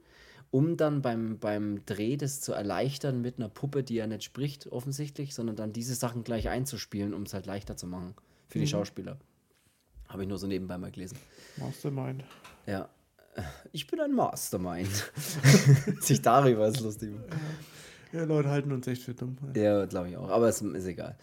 [0.53, 4.67] um dann beim, beim Dreh das zu erleichtern mit einer Puppe, die ja nicht spricht,
[4.67, 8.13] offensichtlich, sondern dann diese Sachen gleich einzuspielen, um es halt leichter zu machen
[8.49, 8.69] für die mhm.
[8.69, 9.17] Schauspieler.
[10.07, 11.17] Habe ich nur so nebenbei mal gelesen.
[11.57, 12.23] Mastermind.
[12.67, 12.87] Ja.
[13.71, 15.11] Ich bin ein Mastermind.
[16.01, 17.15] Sich darüber ist lustig.
[18.11, 18.19] Ja.
[18.19, 19.35] ja, Leute halten uns echt für dumm.
[19.55, 20.29] Ja, glaube ich auch.
[20.29, 21.17] Aber es ist egal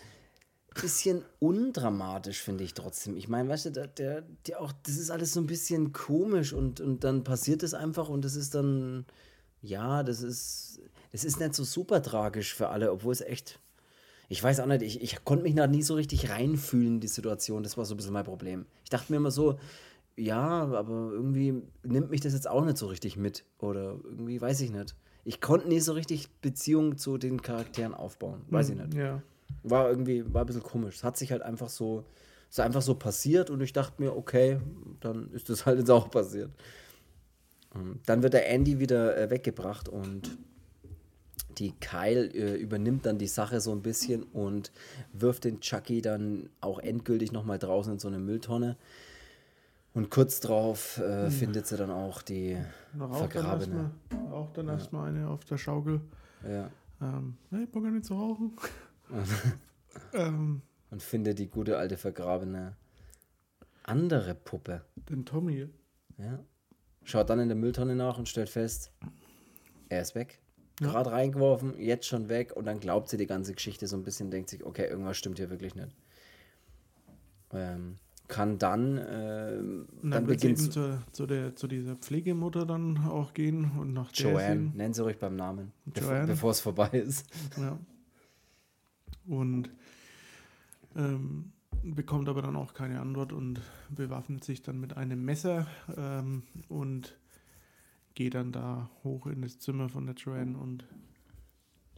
[0.74, 3.16] bisschen undramatisch, finde ich trotzdem.
[3.16, 6.52] Ich meine, weißt du, der, der, der auch, das ist alles so ein bisschen komisch
[6.52, 9.04] und, und dann passiert es einfach und das ist dann,
[9.62, 10.80] ja, das ist,
[11.12, 13.59] das ist nicht so super tragisch für alle, obwohl es echt,
[14.28, 17.09] ich weiß auch nicht, ich, ich konnte mich da nie so richtig reinfühlen in die
[17.09, 17.64] Situation.
[17.64, 18.64] Das war so ein bisschen mein Problem.
[18.85, 19.59] Ich dachte mir immer so,
[20.16, 23.44] ja, aber irgendwie nimmt mich das jetzt auch nicht so richtig mit.
[23.59, 24.94] Oder irgendwie, weiß ich nicht.
[25.24, 28.42] Ich konnte nie so richtig Beziehungen zu den Charakteren aufbauen.
[28.48, 28.94] Weiß ich hm, nicht.
[28.94, 29.20] Ja.
[29.62, 30.96] War irgendwie, war ein bisschen komisch.
[30.96, 32.04] Es hat sich halt einfach so,
[32.48, 34.60] ist einfach so passiert und ich dachte mir, okay,
[35.00, 36.50] dann ist das halt jetzt auch passiert.
[37.75, 40.38] Ähm, dann wird der Andy wieder äh, weggebracht und
[41.58, 44.72] die Kyle äh, übernimmt dann die Sache so ein bisschen und
[45.12, 48.77] wirft den Chucky dann auch endgültig nochmal draußen in so eine Mülltonne.
[49.92, 51.31] Und kurz drauf äh, hm.
[51.31, 52.56] findet sie dann auch die
[52.98, 53.90] Rauch Vergrabene.
[54.08, 55.18] Dann mal, auch dann erstmal ja.
[55.18, 56.00] eine auf der Schaukel.
[56.48, 56.70] Ja.
[57.02, 58.52] Ähm, hey, Bock an zu rauchen.
[60.13, 62.77] ähm, und finde die gute alte Vergrabene.
[63.85, 64.85] andere Puppe.
[65.08, 65.69] Den Tommy.
[66.19, 66.38] Ja.
[67.04, 68.92] Schaut dann in der Mülltonne nach und stellt fest,
[69.88, 70.40] er ist weg.
[70.81, 70.88] Ja.
[70.88, 74.31] Gerade reingeworfen, jetzt schon weg und dann glaubt sie die ganze Geschichte so ein bisschen,
[74.31, 75.94] denkt sich, okay, irgendwas stimmt hier wirklich nicht.
[77.52, 77.96] Ähm,
[78.29, 82.98] kann dann, Und dann dann, sie beginnt eben zu, zu, der, zu dieser Pflegemutter dann
[83.08, 86.27] auch gehen und nach Joanne, nennen sie ruhig beim Namen, bevor, Joanne.
[86.29, 87.27] bevor es vorbei ist.
[87.56, 87.79] Ja.
[89.31, 89.70] Und
[90.96, 91.52] ähm,
[91.83, 95.66] bekommt aber dann auch keine Antwort und bewaffnet sich dann mit einem Messer
[95.96, 97.16] ähm, und
[98.14, 100.85] geht dann da hoch in das Zimmer von der Joanne und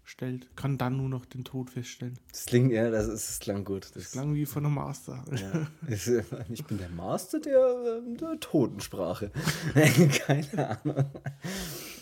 [0.04, 2.18] stellt, kann dann nur noch den Tod feststellen.
[2.30, 3.90] Das klingt, ja, das, ist, das klang gut.
[3.94, 5.24] Das klang wie von einem Master.
[5.34, 5.66] Ja.
[5.88, 6.06] Ich
[6.50, 9.30] ich bin der Master der, ähm, der Totensprache.
[10.26, 11.04] Keine Ahnung.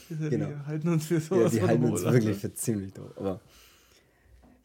[0.09, 0.49] Genau.
[0.49, 3.13] Wir halten uns für Ja, sowas die von halten uns wirklich für ziemlich doof.
[3.17, 3.41] Aber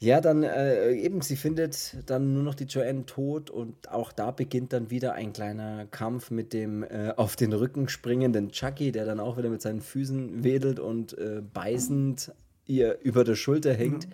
[0.06, 4.32] ja, dann äh, eben, sie findet dann nur noch die Joanne tot und auch da
[4.32, 9.06] beginnt dann wieder ein kleiner Kampf mit dem äh, auf den Rücken springenden Chucky, der
[9.06, 12.34] dann auch wieder mit seinen Füßen wedelt und äh, beißend
[12.68, 14.08] ihr über der Schulter hängt.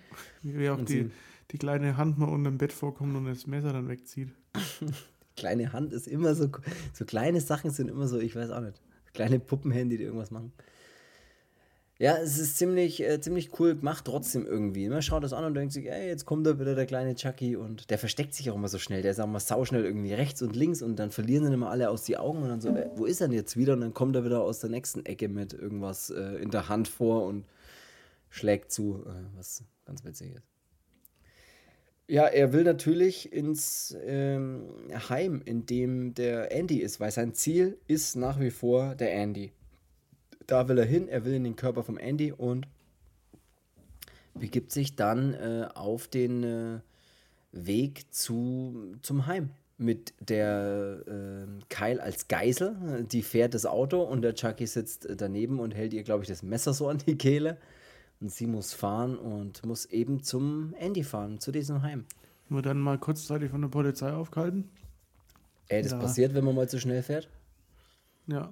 [0.44, 1.12] Wie auch Und die, sie-
[1.52, 4.30] die kleine Hand mal unter dem Bett vorkommt und das Messer dann wegzieht.
[5.38, 6.50] Kleine Hand ist immer so,
[6.94, 8.80] so kleine Sachen sind immer so, ich weiß auch nicht,
[9.14, 10.52] kleine Puppenhände, die irgendwas machen.
[12.02, 14.90] Ja, es ist ziemlich, äh, ziemlich cool gemacht, trotzdem irgendwie.
[14.90, 17.56] Man schaut das an und denkt sich, ey, jetzt kommt da wieder der kleine Chucky
[17.56, 19.04] und der versteckt sich auch immer so schnell.
[19.04, 21.92] Der ist auch mal sauschnell irgendwie rechts und links und dann verlieren sie immer alle
[21.92, 23.74] aus die Augen und dann so, äh, wo ist er denn jetzt wieder?
[23.74, 26.88] Und dann kommt er wieder aus der nächsten Ecke mit irgendwas äh, in der Hand
[26.88, 27.46] vor und
[28.32, 30.48] schlägt zu, äh, was ganz witzig ist.
[32.08, 34.64] Ja, er will natürlich ins ähm,
[35.08, 39.52] Heim, in dem der Andy ist, weil sein Ziel ist nach wie vor der Andy.
[40.52, 42.68] Da will er hin, er will in den Körper vom Andy und
[44.34, 46.80] begibt sich dann äh, auf den äh,
[47.54, 49.52] Weg zu, zum Heim.
[49.78, 55.16] Mit der äh, Kyle als Geisel, die fährt das Auto und der Chucky sitzt äh,
[55.16, 57.58] daneben und hält ihr, glaube ich, das Messer so an die Kehle.
[58.20, 62.04] Und sie muss fahren und muss eben zum Andy fahren, zu diesem Heim.
[62.50, 64.70] Wird dann mal kurzzeitig von der Polizei aufgehalten.
[65.70, 66.00] Ey, das Ja.
[66.00, 67.30] passiert, wenn man mal zu schnell fährt.
[68.28, 68.52] Ja.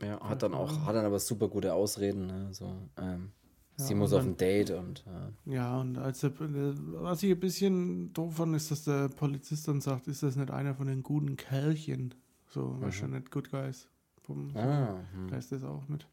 [0.00, 2.26] Ja, hat dann auch, hat dann aber super gute Ausreden.
[2.26, 2.48] Ne?
[2.52, 2.66] So,
[2.98, 3.32] ähm,
[3.76, 7.22] sie Ja, muss und auf dann- ein Date und äh, Ja, und als der, was
[7.22, 10.74] ich ein bisschen doof fand, ist, dass der Polizist dann sagt, ist das nicht einer
[10.74, 12.14] von den guten Kerlchen?
[12.48, 13.88] So, was schon nicht Good Guys.
[14.22, 14.56] Vom, Mhm.
[14.56, 15.28] ah, hm.
[15.30, 16.06] Da ist das auch mit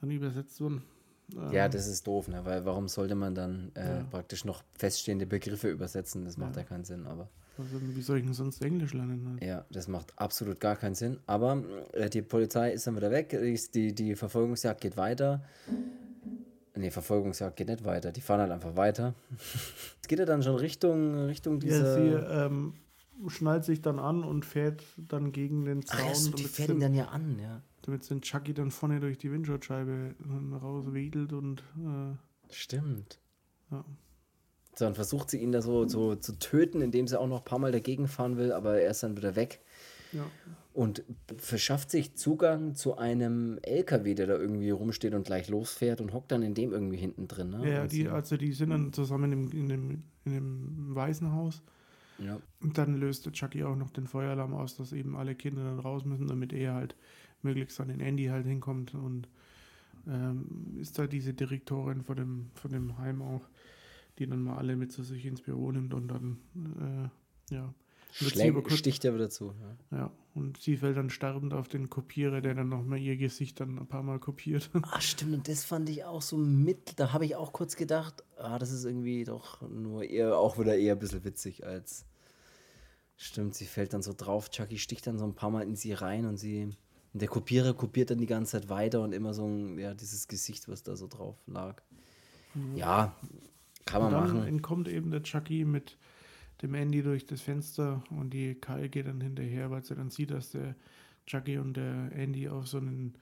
[0.00, 0.82] dann übersetzt worden.
[1.36, 2.44] Ähm, Ja, das ist doof, ne?
[2.44, 4.02] Weil warum sollte man dann äh, Ja.
[4.04, 6.24] praktisch noch feststehende Begriffe übersetzen?
[6.24, 6.68] Das macht ja, Ja.
[6.68, 7.28] keinen Sinn, aber.
[7.60, 9.26] Also, wie soll ich denn sonst Englisch lernen?
[9.28, 9.44] Halt?
[9.44, 11.18] Ja, das macht absolut gar keinen Sinn.
[11.26, 13.28] Aber äh, die Polizei ist dann wieder weg.
[13.74, 15.42] Die, die Verfolgungsjagd geht weiter.
[16.76, 18.12] Nee, Verfolgungsjagd geht nicht weiter.
[18.12, 19.14] Die fahren halt einfach weiter.
[20.02, 21.94] Es geht ja dann schon Richtung, Richtung Ja, dieser.
[21.94, 22.74] sie ähm,
[23.28, 26.54] schnallt sich dann an und fährt dann gegen den Zaun, Ach ja, stimmt, die damit,
[26.56, 27.62] fährt ihn dann ja an, ja.
[27.82, 32.16] damit den Chucky dann vorne durch die Windschutzscheibe äh, rauswedelt und äh,
[32.52, 33.20] Stimmt.
[33.70, 33.84] ja.
[34.80, 37.44] So, dann versucht sie ihn da so, so zu töten, indem sie auch noch ein
[37.44, 39.60] paar Mal dagegen fahren will, aber er ist dann wieder weg
[40.10, 40.24] ja.
[40.72, 41.04] und
[41.36, 46.32] verschafft sich Zugang zu einem LKW, der da irgendwie rumsteht und gleich losfährt und hockt
[46.32, 47.50] dann in dem irgendwie hinten drin.
[47.50, 47.70] Ne?
[47.70, 51.60] Ja, Und die, also die sind dann zusammen im, in, dem, in dem Waisenhaus.
[52.18, 52.40] ja.
[52.62, 56.06] Und dann löst Chucky auch noch den Feueralarm aus, dass eben alle Kinder dann raus
[56.06, 56.96] müssen, damit er halt
[57.42, 58.94] möglichst an den Andy halt hinkommt.
[58.94, 59.28] Und
[60.08, 63.42] ähm, ist da diese Direktorin von dem, von dem Heim auch,
[64.20, 66.38] die dann mal alle mit zu sich ins Büro nimmt und dann,
[67.50, 67.74] äh, ja.
[68.62, 69.54] Kurz- sticht ja wieder zu.
[69.90, 69.98] Ja.
[69.98, 73.78] Ja, und sie fällt dann sterbend auf den Kopierer, der dann nochmal ihr Gesicht dann
[73.78, 74.68] ein paar Mal kopiert.
[74.82, 76.98] Ah, stimmt, und das fand ich auch so mit.
[76.98, 80.76] Da habe ich auch kurz gedacht, ah, das ist irgendwie doch nur eher auch wieder
[80.76, 82.04] eher ein bisschen witzig als.
[83.16, 84.50] Stimmt, sie fällt dann so drauf.
[84.50, 86.64] Chucky sticht dann so ein paar Mal in sie rein und sie.
[87.12, 90.26] Und der Kopierer kopiert dann die ganze Zeit weiter und immer so ein, ja, dieses
[90.26, 91.82] Gesicht, was da so drauf lag.
[92.74, 93.14] Ja,
[93.86, 94.46] kann man Und dann machen.
[94.48, 95.96] entkommt eben der Chucky mit
[96.62, 100.30] dem Andy durch das Fenster und die Kyle geht dann hinterher, weil sie dann sieht,
[100.30, 100.74] dass der
[101.26, 103.14] Chucky und der Andy auf so einen,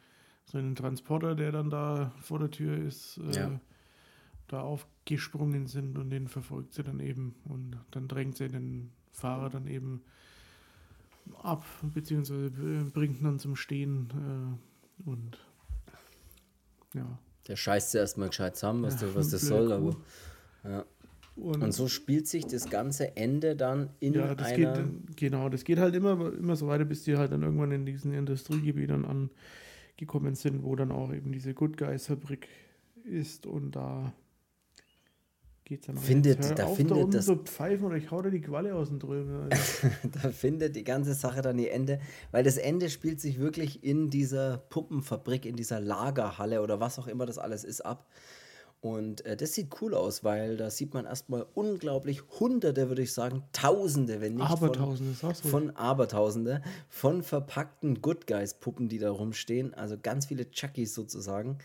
[0.45, 3.61] so einen Transporter, der dann da vor der Tür ist, äh, Ja.
[4.49, 9.51] da aufgesprungen sind und den verfolgt sie dann eben und dann drängt sie den Fahrer
[9.51, 10.03] dann eben
[11.43, 12.51] ab, beziehungsweise
[12.93, 14.59] bringt ihn dann zum Stehen
[15.07, 15.39] äh, und
[16.95, 17.19] ja.
[17.47, 19.97] Der scheißt sie erstmal gescheit zusammen, was, Ja, das, was das soll, aber.
[20.69, 20.85] Ja.
[21.37, 24.73] Und, Und so spielt sich das ganze Ende dann in ja, das einer.
[24.83, 27.87] geht, genau, das geht halt immer, immer so weiter, bis die halt dann irgendwann in
[27.87, 32.49] diesen Industriegebieten angekommen sind, wo dann auch eben diese Good Guys Fabrik
[33.05, 34.12] ist und da
[35.64, 38.21] geht's dann Findet- Hör da auf, findet da unten das- so pfeifen oder ich hau
[38.21, 39.43] dir die Qualle aus dem Drömen.
[39.53, 39.89] Also,
[40.23, 42.01] da findet die ganze Sache dann ihr Ende,
[42.33, 47.07] weil das Ende spielt sich wirklich in dieser Puppenfabrik, in dieser Lagerhalle oder was auch
[47.07, 48.09] immer das alles ist, ab.
[48.81, 53.12] Und äh, das sieht cool aus, weil da sieht man erstmal unglaublich Hunderte, würde ich
[53.12, 55.49] sagen, Tausende, wenn nicht von, Abertausende, sagst du.
[55.49, 59.74] von Abertausende, von verpackten Good Guys Puppen, die da rumstehen.
[59.74, 61.59] Also ganz viele Chuckies sozusagen.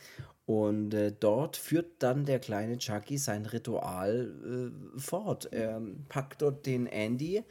[0.46, 5.50] Und äh, dort führt dann der kleine Chucky sein Ritual äh, fort.
[5.52, 7.44] Er packt dort den Andy,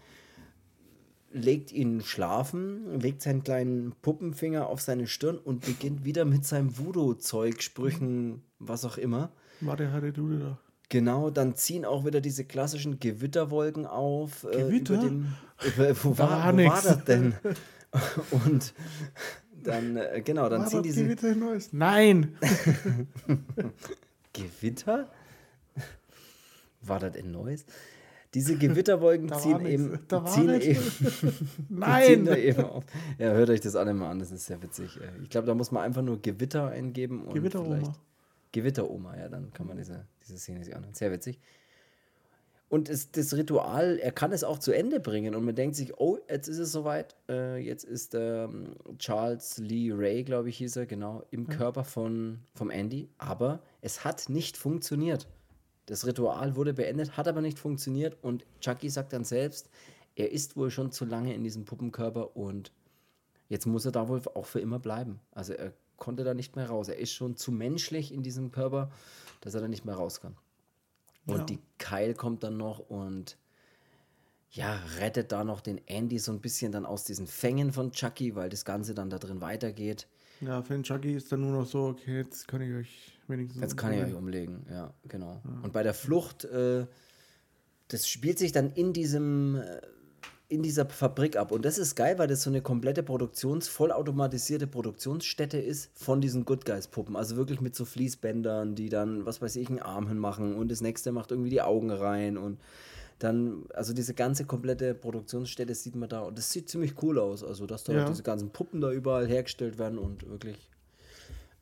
[1.30, 6.76] legt ihn schlafen, legt seinen kleinen Puppenfinger auf seine Stirn und beginnt wieder mit seinem
[6.76, 9.32] Voodoo-Zeug, Sprüchen, was auch immer.
[9.62, 10.58] Du da.
[10.88, 14.44] Genau, dann ziehen auch wieder diese klassischen Gewitterwolken auf.
[14.44, 14.94] äh, Gewitter?
[14.94, 15.26] Über dem,
[15.64, 17.34] über, wo Da war, war wo war das denn?
[18.30, 18.74] Und
[19.62, 21.68] dann, äh, genau, dann War ziehen das diese Gewitter in Neuss?
[21.72, 22.36] Nein!
[24.32, 25.08] Gewitter?
[26.82, 27.64] War das in Neues?
[28.34, 31.34] Diese Gewitterwolken Da ziehen eben, Da ziehen eben, ziehen
[31.68, 32.24] Nein!
[32.24, 32.84] da eben auf.
[33.18, 34.96] Ja, hört euch das alle mal an, das ist sehr witzig.
[34.96, 37.24] Äh, Ich glaube, da muss man einfach nur Gewitter eingeben.
[37.24, 37.94] Und Gewitteroma.
[38.52, 40.94] Gewitteroma, ja, dann kann man diese, diese Szene sich anhören.
[40.94, 41.40] Sehr witzig.
[42.68, 45.98] Und es, das Ritual, er kann es auch zu Ende bringen und man denkt sich,
[45.98, 47.16] oh, jetzt ist es soweit.
[47.28, 52.38] Äh, jetzt ist ähm, Charles Lee Ray, glaube ich, hieß er, genau, im Körper von,
[52.54, 53.10] vom Andy.
[53.18, 55.28] Aber es hat nicht funktioniert.
[55.84, 59.68] Das Ritual wurde beendet, hat aber nicht funktioniert und Chucky sagt dann selbst,
[60.14, 62.72] er ist wohl schon zu lange in diesem Puppenkörper und
[63.50, 65.20] jetzt muss er da wohl auch für immer bleiben.
[65.32, 66.88] Also er konnte da nicht mehr raus.
[66.88, 68.90] Er ist schon zu menschlich in diesem Körper,
[69.40, 70.36] dass er da nicht mehr raus kann.
[71.26, 71.44] Und Ja.
[71.44, 73.36] die Kyle kommt dann noch und
[74.50, 78.34] ja, rettet da noch den Andy so ein bisschen dann aus diesen Fängen von Chucky,
[78.34, 80.06] weil das Ganze dann da drin weitergeht.
[80.40, 83.62] Ja, für den Chucky ist dann nur noch so, okay, jetzt kann ich euch wenigstens.
[83.62, 85.40] Jetzt kann ich euch umlegen, ja, genau.
[85.62, 86.86] Und bei der Flucht, äh,
[87.88, 89.80] das spielt sich dann in diesem, äh,
[90.52, 91.50] in dieser Fabrik ab.
[91.50, 96.44] Und das ist geil, weil das so eine komplette Produktions-, vollautomatisierte Produktionsstätte ist von diesen
[96.44, 97.16] Good Guys-Puppen.
[97.16, 100.82] Also wirklich mit so Fließbändern, die dann, was weiß ich, einen Arm hinmachen und das
[100.82, 102.58] nächste macht irgendwie die Augen rein und
[103.18, 107.42] dann, also diese ganze komplette Produktionsstätte sieht man da und das sieht ziemlich cool aus.
[107.42, 108.04] Also, dass da Ja.
[108.04, 110.68] diese ganzen Puppen da überall hergestellt werden und wirklich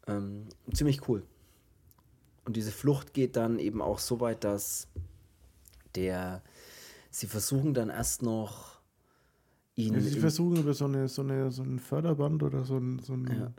[0.08, 1.22] ähm, ziemlich cool.
[2.44, 4.88] Und diese Flucht geht dann eben auch so weit, dass
[5.94, 6.42] der,
[7.10, 8.69] sie versuchen dann erst noch
[9.76, 9.94] ihn.
[9.94, 12.98] Also sie versuchen über so, eine, so, eine, so ein Förderband oder so ein.
[13.00, 13.52] So ein Ja.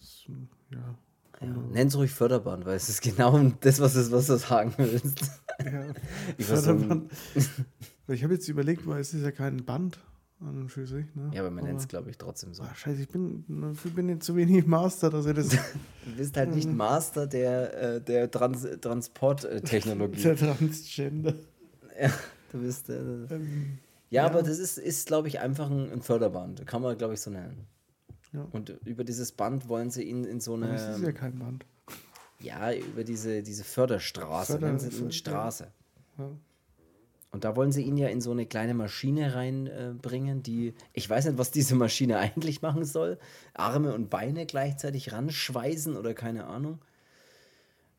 [0.00, 0.32] so,
[0.72, 0.94] ja,
[1.42, 5.20] ja, nenn's ruhig Förderband, weil es ist genau das, was, es, was du sagen willst.
[5.62, 5.66] ja,
[6.38, 7.12] ein- Förderband.
[8.08, 10.00] ich habe jetzt überlegt, weil es ist ja kein Band
[10.40, 11.06] an und für sich.
[11.14, 11.30] Ne?
[11.34, 12.62] Ja, aber man nennt es, glaube ich, trotzdem so.
[12.62, 15.48] Ah, scheiße, ich bin, ich bin jetzt zu wenig Master, dass ich das.
[16.06, 20.22] Du bist halt nicht Master der, äh, der Trans Transporttechnologie.
[20.22, 21.34] der Transgender.
[22.00, 22.10] ja,
[22.52, 22.88] du bist.
[22.90, 22.94] Äh,
[23.30, 23.78] Ähm,
[24.10, 24.26] ja, Ja.
[24.30, 26.66] aber das ist, ist glaube ich, einfach ein, ein Förderband.
[26.66, 27.66] Kann man, glaube ich, so nennen.
[28.32, 28.46] Ja.
[28.52, 31.12] Und über dieses Band wollen sie ihn in so aber es ist ja eine.
[31.14, 31.64] kein Band.
[32.40, 34.52] Ja, über diese, diese Förderstraße.
[34.54, 35.72] Förder- nennen sie Förder- Straße.
[36.18, 36.30] Ja.
[37.32, 41.08] Und da wollen sie ihn ja in so eine kleine Maschine reinbringen, äh, die, ich
[41.08, 43.18] weiß nicht, was diese Maschine eigentlich machen soll.
[43.54, 46.78] Arme und Beine gleichzeitig ranschweißen oder keine Ahnung.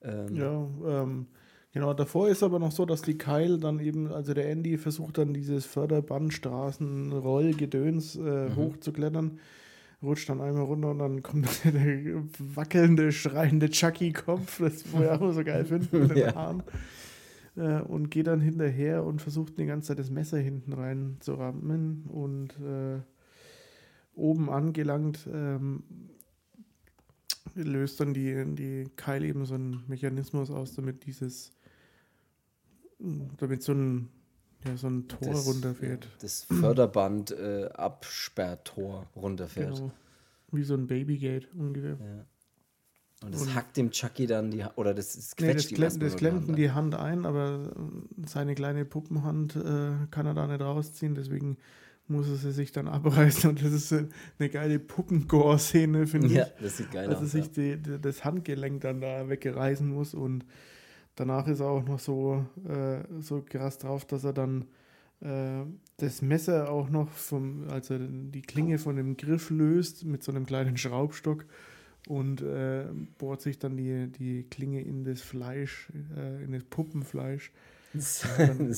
[0.01, 0.67] Ähm, Ja,
[1.03, 1.27] ähm,
[1.73, 1.93] genau.
[1.93, 5.33] Davor ist aber noch so, dass die Kyle dann eben, also der Andy versucht dann
[5.33, 9.39] dieses Förderbandstraßenrollgedöns äh, hochzuklettern,
[10.01, 15.31] rutscht dann einmal runter und dann kommt der wackelnde, schreiende Chucky-Kopf, das wo ich auch
[15.31, 16.35] so geil finde, mit den Ja.
[16.35, 16.63] Haaren.
[17.55, 21.33] Äh, und geht dann hinterher und versucht die ganze Zeit das Messer hinten rein zu
[21.33, 23.01] rammen und äh,
[24.13, 25.83] oben angelangt ähm,
[27.55, 31.51] löst dann die, die Keil eben so einen Mechanismus aus, damit dieses,
[32.99, 34.09] damit so ein,
[34.65, 36.07] ja, so ein Tor runterfährt.
[36.21, 39.75] Das Förderband äh, Absperrtor runterfährt.
[39.75, 39.91] Genau.
[40.51, 41.97] Wie so ein Babygate ungefähr.
[41.99, 42.25] Ja.
[43.23, 45.75] Und das Und- hackt dem Chucky dann die oder das, das Nee, quetscht das, ihm
[45.75, 50.25] klemmt, erstmal das klemmt ihm die Hand ein, aber äh, seine kleine Puppenhand äh, kann
[50.27, 51.57] er da nicht rausziehen, deswegen
[52.07, 54.05] muss er sie sich dann abreißen und das ist äh,
[54.37, 56.31] eine geile Puppengore-Szene, finde an.
[56.31, 56.37] ich.
[56.37, 57.31] Ja, das sieht geil dass er aus.
[57.31, 57.75] sich ja.
[57.75, 60.45] die, das Handgelenk dann da wegreißen muss und
[61.17, 64.65] danach ist er auch noch so, äh, so krass drauf, dass er dann
[65.19, 65.65] äh,
[65.97, 70.45] das Messer auch noch vom, also die Klinge von dem Griff löst mit so einem
[70.45, 71.45] kleinen Schraubstock
[72.07, 72.85] und äh,
[73.17, 77.51] bohrt sich dann die, die Klinge in das Fleisch, äh, in das Puppenfleisch
[77.93, 78.25] Das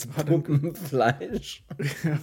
[0.15, 1.63] Puppenfleisch.
[2.03, 2.19] ja,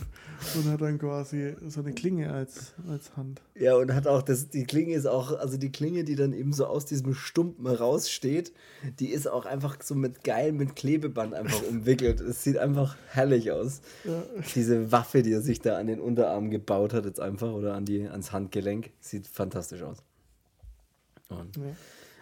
[0.55, 3.43] und hat dann quasi so eine Klinge als, als Hand.
[3.55, 6.53] Ja, und hat auch das, die Klinge ist auch, also die Klinge, die dann eben
[6.53, 8.53] so aus diesem Stumpen raussteht,
[9.01, 12.21] die ist auch einfach so mit geil, mit Klebeband einfach umwickelt.
[12.21, 13.81] Es sieht einfach herrlich aus.
[14.05, 14.23] Ja.
[14.55, 17.85] Diese Waffe, die er sich da an den Unterarm gebaut hat, jetzt einfach, oder an
[17.85, 19.99] die, ans Handgelenk, sieht fantastisch aus.
[21.29, 21.63] Und ja.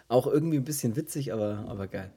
[0.07, 2.11] auch irgendwie ein bisschen witzig, aber, aber geil.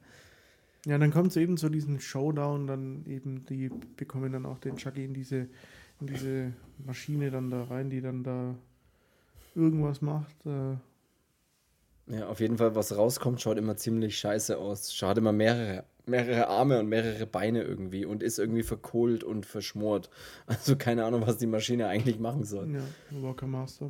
[0.85, 4.77] Ja, dann kommt es eben zu diesem Showdown, dann eben, die bekommen dann auch den
[4.77, 5.47] Chucky in diese,
[5.99, 6.53] in diese
[6.85, 8.55] Maschine dann da rein, die dann da
[9.55, 10.35] irgendwas macht.
[10.45, 10.75] Äh.
[12.07, 14.93] Ja, auf jeden Fall, was rauskommt, schaut immer ziemlich scheiße aus.
[14.93, 20.09] Schaut immer mehrere, mehrere Arme und mehrere Beine irgendwie und ist irgendwie verkohlt und verschmort.
[20.47, 22.69] Also keine Ahnung, was die Maschine eigentlich machen soll.
[22.71, 23.89] Ja, Walker Master.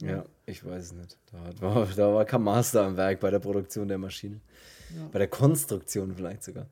[0.00, 0.08] Ja.
[0.08, 1.18] ja, ich weiß es nicht.
[1.32, 4.40] Da war, da war kein Master am Werk bei der Produktion der Maschine.
[4.96, 5.08] Ja.
[5.12, 6.66] Bei der Konstruktion vielleicht sogar.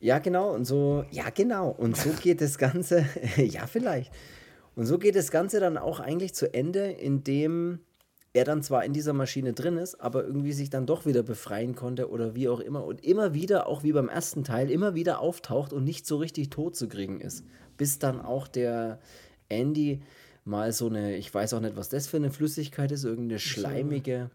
[0.00, 0.54] Ja, genau.
[0.54, 1.70] Und so, ja, genau.
[1.70, 3.06] Und so geht das Ganze,
[3.36, 4.12] ja, vielleicht.
[4.76, 7.80] Und so geht das Ganze dann auch eigentlich zu Ende, indem
[8.34, 11.76] er dann zwar in dieser Maschine drin ist, aber irgendwie sich dann doch wieder befreien
[11.76, 15.20] konnte oder wie auch immer und immer wieder, auch wie beim ersten Teil, immer wieder
[15.20, 17.44] auftaucht und nicht so richtig tot zu kriegen ist.
[17.76, 18.98] Bis dann auch der
[19.48, 20.02] Andy
[20.44, 24.30] mal so eine, ich weiß auch nicht, was das für eine Flüssigkeit ist, irgendeine schleimige.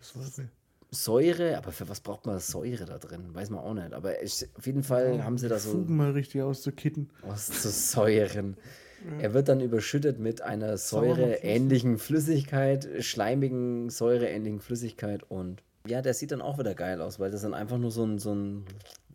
[0.00, 0.48] Säure.
[0.94, 3.34] Säure, aber für was braucht man Säure da drin?
[3.34, 3.94] Weiß man auch nicht.
[3.94, 5.70] Aber ich, auf jeden Fall haben sie da so.
[5.70, 7.08] Fugen mal richtig auszukitten.
[7.22, 8.56] Auszusäuren.
[9.04, 9.22] Ja.
[9.22, 16.30] Er wird dann überschüttet mit einer säureähnlichen Flüssigkeit, schleimigen, säureähnlichen Flüssigkeit und ja, der sieht
[16.30, 18.64] dann auch wieder geil aus, weil das dann einfach nur so ein, so ein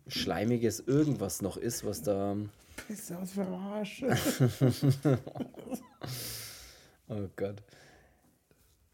[0.06, 2.36] schleimiges Irgendwas noch ist, was da.
[2.86, 4.04] Piss aus Arsch.
[7.08, 7.62] oh Gott.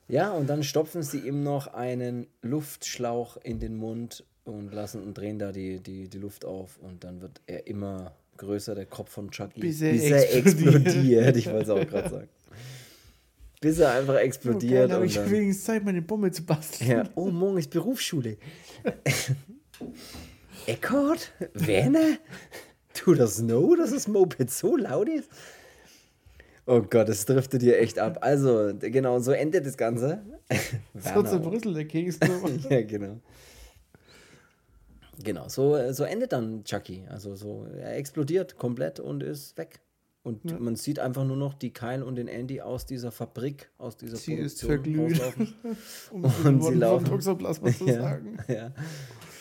[0.08, 5.14] Ja, und dann stopfen sie ihm noch einen Luftschlauch in den Mund und lassen und
[5.14, 9.10] drehen da die, die, die Luft auf und dann wird er immer größer, der Kopf
[9.10, 9.60] von Chucky.
[9.60, 10.86] Bis er, bis er explodiert.
[10.86, 11.36] explodiert.
[11.36, 12.28] Ich wollte es auch gerade sagen.
[13.60, 14.92] Bis er einfach explodiert.
[14.92, 16.90] Okay, ich wenigstens Zeit, meine Bombe zu basteln.
[16.90, 17.04] Ja.
[17.14, 18.36] Oh, morgen ist Berufsschule.
[20.66, 21.32] Eckhart?
[21.54, 22.18] Werner?
[23.02, 25.30] Du das know, dass das Moped so laut ist?
[26.66, 28.18] Oh Gott, das driftet dir echt ab.
[28.22, 30.22] Also, genau, so endet das Ganze.
[30.94, 32.18] so zu Brüssel, der Keks.
[32.70, 33.20] ja, genau.
[35.22, 37.04] Genau, so, so endet dann Chucky.
[37.08, 39.80] Also so, er explodiert komplett und ist weg.
[40.22, 40.58] Und ja.
[40.58, 44.16] man sieht einfach nur noch die Kyle und den Andy aus dieser Fabrik, aus dieser
[44.16, 45.54] sie Produktion ist rauslaufen.
[46.12, 47.04] um und sie laufen.
[47.04, 48.38] Toxoplasma zu ja, sagen.
[48.48, 48.72] Ja.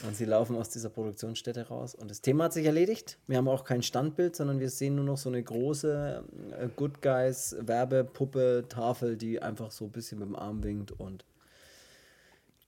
[0.05, 1.95] Und sie laufen aus dieser Produktionsstätte raus.
[1.95, 3.17] Und das Thema hat sich erledigt.
[3.27, 6.23] Wir haben auch kein Standbild, sondern wir sehen nur noch so eine große
[6.59, 11.25] äh, Good Guys Werbepuppe, Tafel, die einfach so ein bisschen mit dem Arm winkt und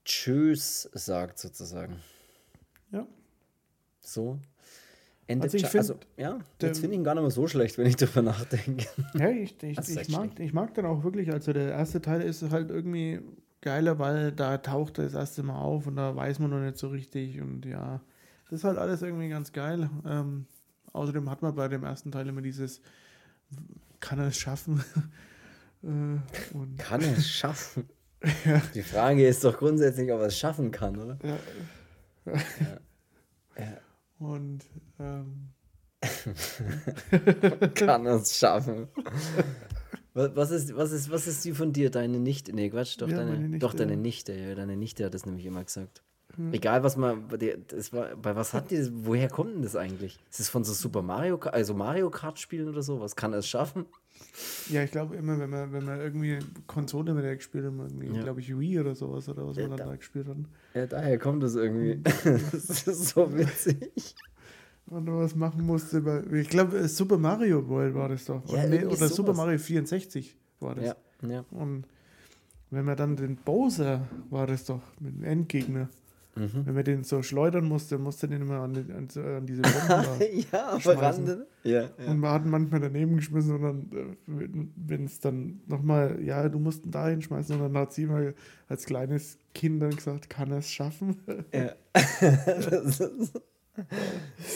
[0.05, 1.97] Tschüss sagt sozusagen.
[2.91, 3.05] Ja.
[3.99, 4.39] So.
[5.27, 7.79] Endet also, ich find, also ja, jetzt finde ich ihn gar nicht mehr so schlecht,
[7.79, 8.86] wenn ich darüber nachdenke.
[9.15, 11.31] Ja, ich, ich, ich, mag, ich mag den auch wirklich.
[11.31, 13.19] Also der erste Teil ist halt irgendwie
[13.66, 16.78] geiler, weil da taucht er das erste Mal auf und da weiß man noch nicht
[16.78, 17.99] so richtig und ja,
[18.45, 19.89] das ist halt alles irgendwie ganz geil.
[20.05, 20.45] Ähm,
[20.93, 22.82] außerdem hat man bei dem ersten Teil immer dieses,
[23.99, 24.84] kann er es schaffen?
[25.84, 27.89] äh, kann er es schaffen?
[28.45, 28.61] ja.
[28.74, 31.18] Die Frage ist doch grundsätzlich, ob er es schaffen kann, oder?
[31.24, 31.38] Ja.
[32.26, 32.34] ja.
[33.57, 33.78] ja.
[34.20, 34.63] Und
[34.99, 35.49] ähm,
[37.74, 38.88] kann er es schaffen?
[40.16, 41.91] Was ist, was, ist, was ist die von dir?
[41.91, 42.53] Deine Nichte?
[42.53, 44.34] Nee, Quatsch, doch, ja, deine, Nichte, doch deine Nichte.
[44.34, 46.03] Ja, deine Nichte hat das nämlich immer gesagt.
[46.38, 46.53] Hm.
[46.53, 47.26] Egal, was man.
[47.68, 50.18] Das war, bei was hat die Woher kommt denn das eigentlich?
[50.32, 53.01] Ist es von so Super Mario Kart, also Mario Kart spielen oder so?
[53.01, 53.86] Was kann es schaffen?
[54.70, 58.16] Ja, ich glaube immer, wenn man, wenn man irgendwie Konsole mit der gespielt hat, irgendwie,
[58.16, 58.24] ja.
[58.24, 60.38] glaube ich, Wii oder sowas oder was ja, man dann da gespielt hat.
[60.74, 62.01] Ja, daher kommt es irgendwie.
[62.24, 64.16] das ist so witzig
[64.88, 66.25] und was machen musste.
[66.33, 68.41] Ich glaube, äh, Super Mario World war das doch.
[68.53, 70.86] Ja, oder, oder Super Mario 64 war das.
[70.86, 70.95] Ja,
[71.27, 71.45] ja.
[71.51, 71.86] Und
[72.69, 75.89] wenn man dann den Bowser war das doch, mit dem Endgegner.
[76.38, 76.65] Mhm.
[76.65, 80.77] Wenn man den so schleudern musste, musste den immer an, an, an diese Bomben Ja,
[80.79, 81.45] verranden.
[81.63, 81.89] Ja, ja.
[82.07, 86.59] Und man hat manchmal daneben geschmissen und dann, äh, wenn es dann nochmal, ja, du
[86.59, 88.36] musst ihn da hinschmeißen und dann hat sie mal
[88.67, 91.15] als kleines Kind dann gesagt, kann er es schaffen?
[91.53, 91.71] Ja.
[91.93, 93.41] das ist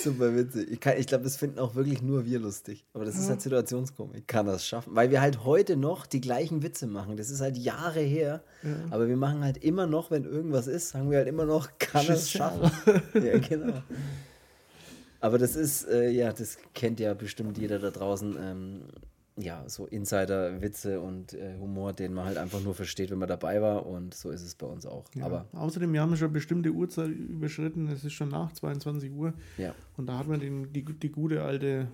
[0.03, 0.69] Super witzig.
[0.71, 2.85] Ich, ich glaube, das finden auch wirklich nur wir lustig.
[2.93, 4.27] Aber das ist halt Situationskomik.
[4.27, 4.95] Kann das schaffen.
[4.95, 7.17] Weil wir halt heute noch die gleichen Witze machen.
[7.17, 8.43] Das ist halt Jahre her.
[8.63, 8.69] Ja.
[8.89, 12.07] Aber wir machen halt immer noch, wenn irgendwas ist, sagen wir halt immer noch, kann
[12.07, 12.71] es schaffen.
[13.13, 13.81] ja, genau.
[15.21, 18.37] Aber das ist, äh, ja, das kennt ja bestimmt jeder da draußen.
[18.41, 18.81] Ähm,
[19.41, 23.61] ja, so Insider-Witze und äh, Humor, den man halt einfach nur versteht, wenn man dabei
[23.61, 23.85] war.
[23.85, 25.05] Und so ist es bei uns auch.
[25.15, 25.25] Ja.
[25.25, 27.87] Aber Außerdem, wir haben schon bestimmte Uhrzeit überschritten.
[27.87, 29.33] Es ist schon nach 22 Uhr.
[29.57, 31.87] ja, Und da hat man den, die, die gute alte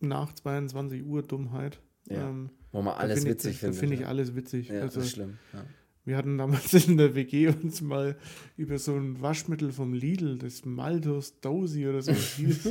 [0.00, 1.80] nach 22 Uhr Dummheit.
[2.08, 2.28] Ja.
[2.28, 3.80] Ähm, wo man da alles find witzig ich, Da findet.
[3.80, 4.68] finde ich alles witzig.
[4.68, 5.38] Ja, also, das ist schlimm.
[5.52, 5.64] Ja.
[6.04, 8.16] Wir hatten damals in der WG uns mal
[8.56, 12.68] über so ein Waschmittel vom Lidl, das Maltos Dosi oder so hieß.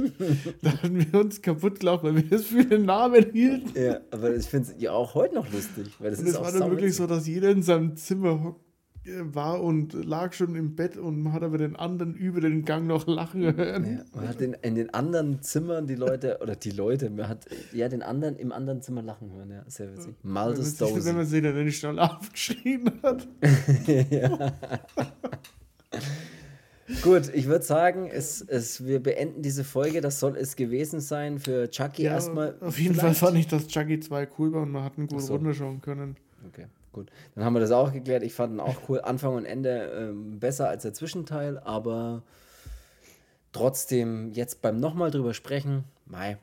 [0.61, 3.71] da hatten wir uns kaputt gelacht, weil wir das für den Namen hielten.
[3.79, 5.87] ja, aber ich finde es ja auch heute noch lustig.
[5.99, 8.43] Weil das Und ist es auch war dann wirklich so, dass jeder in seinem Zimmer
[8.43, 8.70] hock- äh,
[9.05, 12.85] war und lag schon im Bett und man hat aber den anderen über den Gang
[12.85, 13.97] noch lachen hören.
[13.97, 17.45] Ja, man hat in, in den anderen Zimmern die Leute, oder die Leute, man hat
[17.73, 20.13] ja den anderen im anderen Zimmer lachen hören, ja, sehr witzig.
[20.21, 23.27] Wenn man Maltes sich- wenn man sich dann nicht schnell aufgeschrien hat.
[27.03, 30.01] Gut, ich würde sagen, es, es, wir beenden diese Folge.
[30.01, 32.55] Das soll es gewesen sein für Chucky Ja, erstmal.
[32.59, 33.17] auf jeden vielleicht.
[33.17, 35.33] Fall fand ich, dass Chucky 2 cool war und man hat ihn gut Ach so.
[35.35, 36.17] runterschauen können.
[36.91, 37.09] Gut.
[37.35, 38.23] Dann haben wir das auch geklärt.
[38.23, 39.01] Ich fand ihn auch cool.
[39.01, 42.23] Anfang und Ende ähm, besser als der Zwischenteil, aber
[43.53, 46.37] trotzdem jetzt beim nochmal drüber sprechen, mei,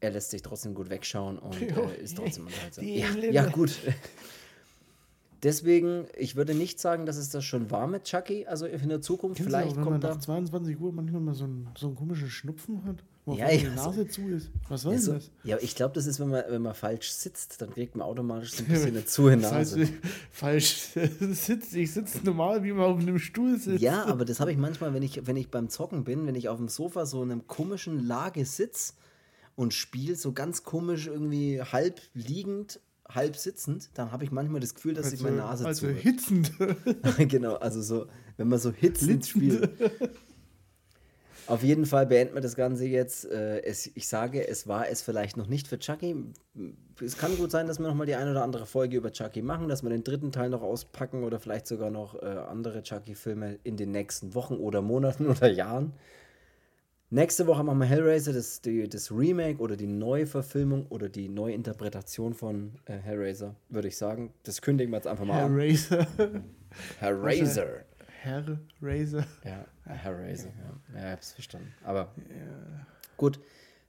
[0.00, 2.84] er lässt sich trotzdem gut wegschauen und äh, ist trotzdem unterhaltsam.
[2.84, 3.78] Ja, ja, gut.
[5.42, 9.00] Deswegen, ich würde nicht sagen, dass es das schon war mit Chucky, also in der
[9.00, 9.38] Zukunft.
[9.38, 10.14] Kennst Vielleicht auch, wenn man kommt da.
[10.14, 13.64] nach 22 Uhr manchmal mal so einen, so einen komischen Schnupfen hat, wo Ja, die
[13.68, 14.50] Nase zu ist?
[14.68, 15.30] Was war Ja, so, das?
[15.44, 18.52] ja, ich glaube, das ist, wenn man, wenn man falsch sitzt, dann wirkt man automatisch
[18.52, 19.82] so ein bisschen eine zu Das heißt, Nase.
[19.84, 19.90] ich,
[20.32, 20.88] falsch
[21.30, 21.78] sitze.
[21.78, 23.80] Ich sitze normal, wie man auf einem Stuhl sitzt.
[23.80, 26.48] Ja, aber das habe ich manchmal, wenn ich, wenn ich beim Zocken bin, wenn ich
[26.48, 28.94] auf dem Sofa so in einem komischen Lage sitz
[29.54, 34.74] und spiele, so ganz komisch irgendwie halb liegend, halb sitzend, dann habe ich manchmal das
[34.74, 35.92] Gefühl, dass sich meine Nase also zu.
[35.92, 36.50] hitzend.
[37.28, 38.06] genau, also so,
[38.38, 39.70] wenn man so hitzend spielt.
[41.46, 43.24] Auf jeden Fall beenden wir das Ganze jetzt.
[43.30, 46.16] Äh, es, ich sage, es war es vielleicht noch nicht für Chucky.
[47.00, 49.68] Es kann gut sein, dass wir nochmal die eine oder andere Folge über Chucky machen,
[49.68, 53.76] dass wir den dritten Teil noch auspacken oder vielleicht sogar noch äh, andere Chucky-Filme in
[53.76, 55.92] den nächsten Wochen oder Monaten oder Jahren.
[57.10, 62.32] Nächste Woche machen wir Hellraiser, das, die, das Remake oder die Neuverfilmung oder die Neuinterpretation
[62.32, 64.32] von äh, Hellraiser, würde ich sagen.
[64.44, 65.60] Das kündigen wir jetzt einfach mal Herr an.
[65.60, 66.06] Razer.
[67.00, 67.84] Hellraiser.
[68.22, 68.44] Herr
[68.80, 69.24] Razer.
[69.44, 70.50] Ja, Hellraiser.
[70.94, 71.72] Ja, ja ich hab's verstanden.
[71.82, 72.12] Aber
[73.16, 73.40] gut,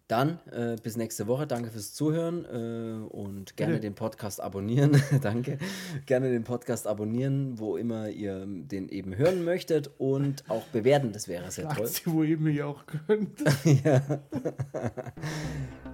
[0.07, 1.45] dann äh, bis nächste Woche.
[1.45, 4.99] Danke fürs Zuhören äh, und gerne den Podcast abonnieren.
[5.21, 5.59] Danke.
[6.07, 11.13] Gerne den Podcast abonnieren, wo immer ihr den eben hören möchtet und auch bewerten.
[11.13, 11.85] Das wäre sehr toll.
[11.85, 13.37] Sie, wo ihr mich auch könnt.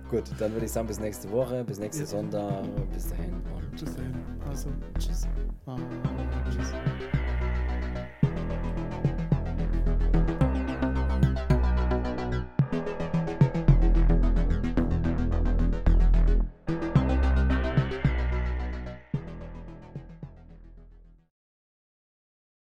[0.09, 2.07] Gut, dann würde ich sagen, bis nächste Woche, bis nächsten Ja.
[2.07, 2.63] Sonntag.
[2.93, 4.13] Bis dahin und Bis dahin.
[4.47, 5.27] Also, tschüss.
[5.65, 5.77] ah,
[6.49, 6.73] tschüss.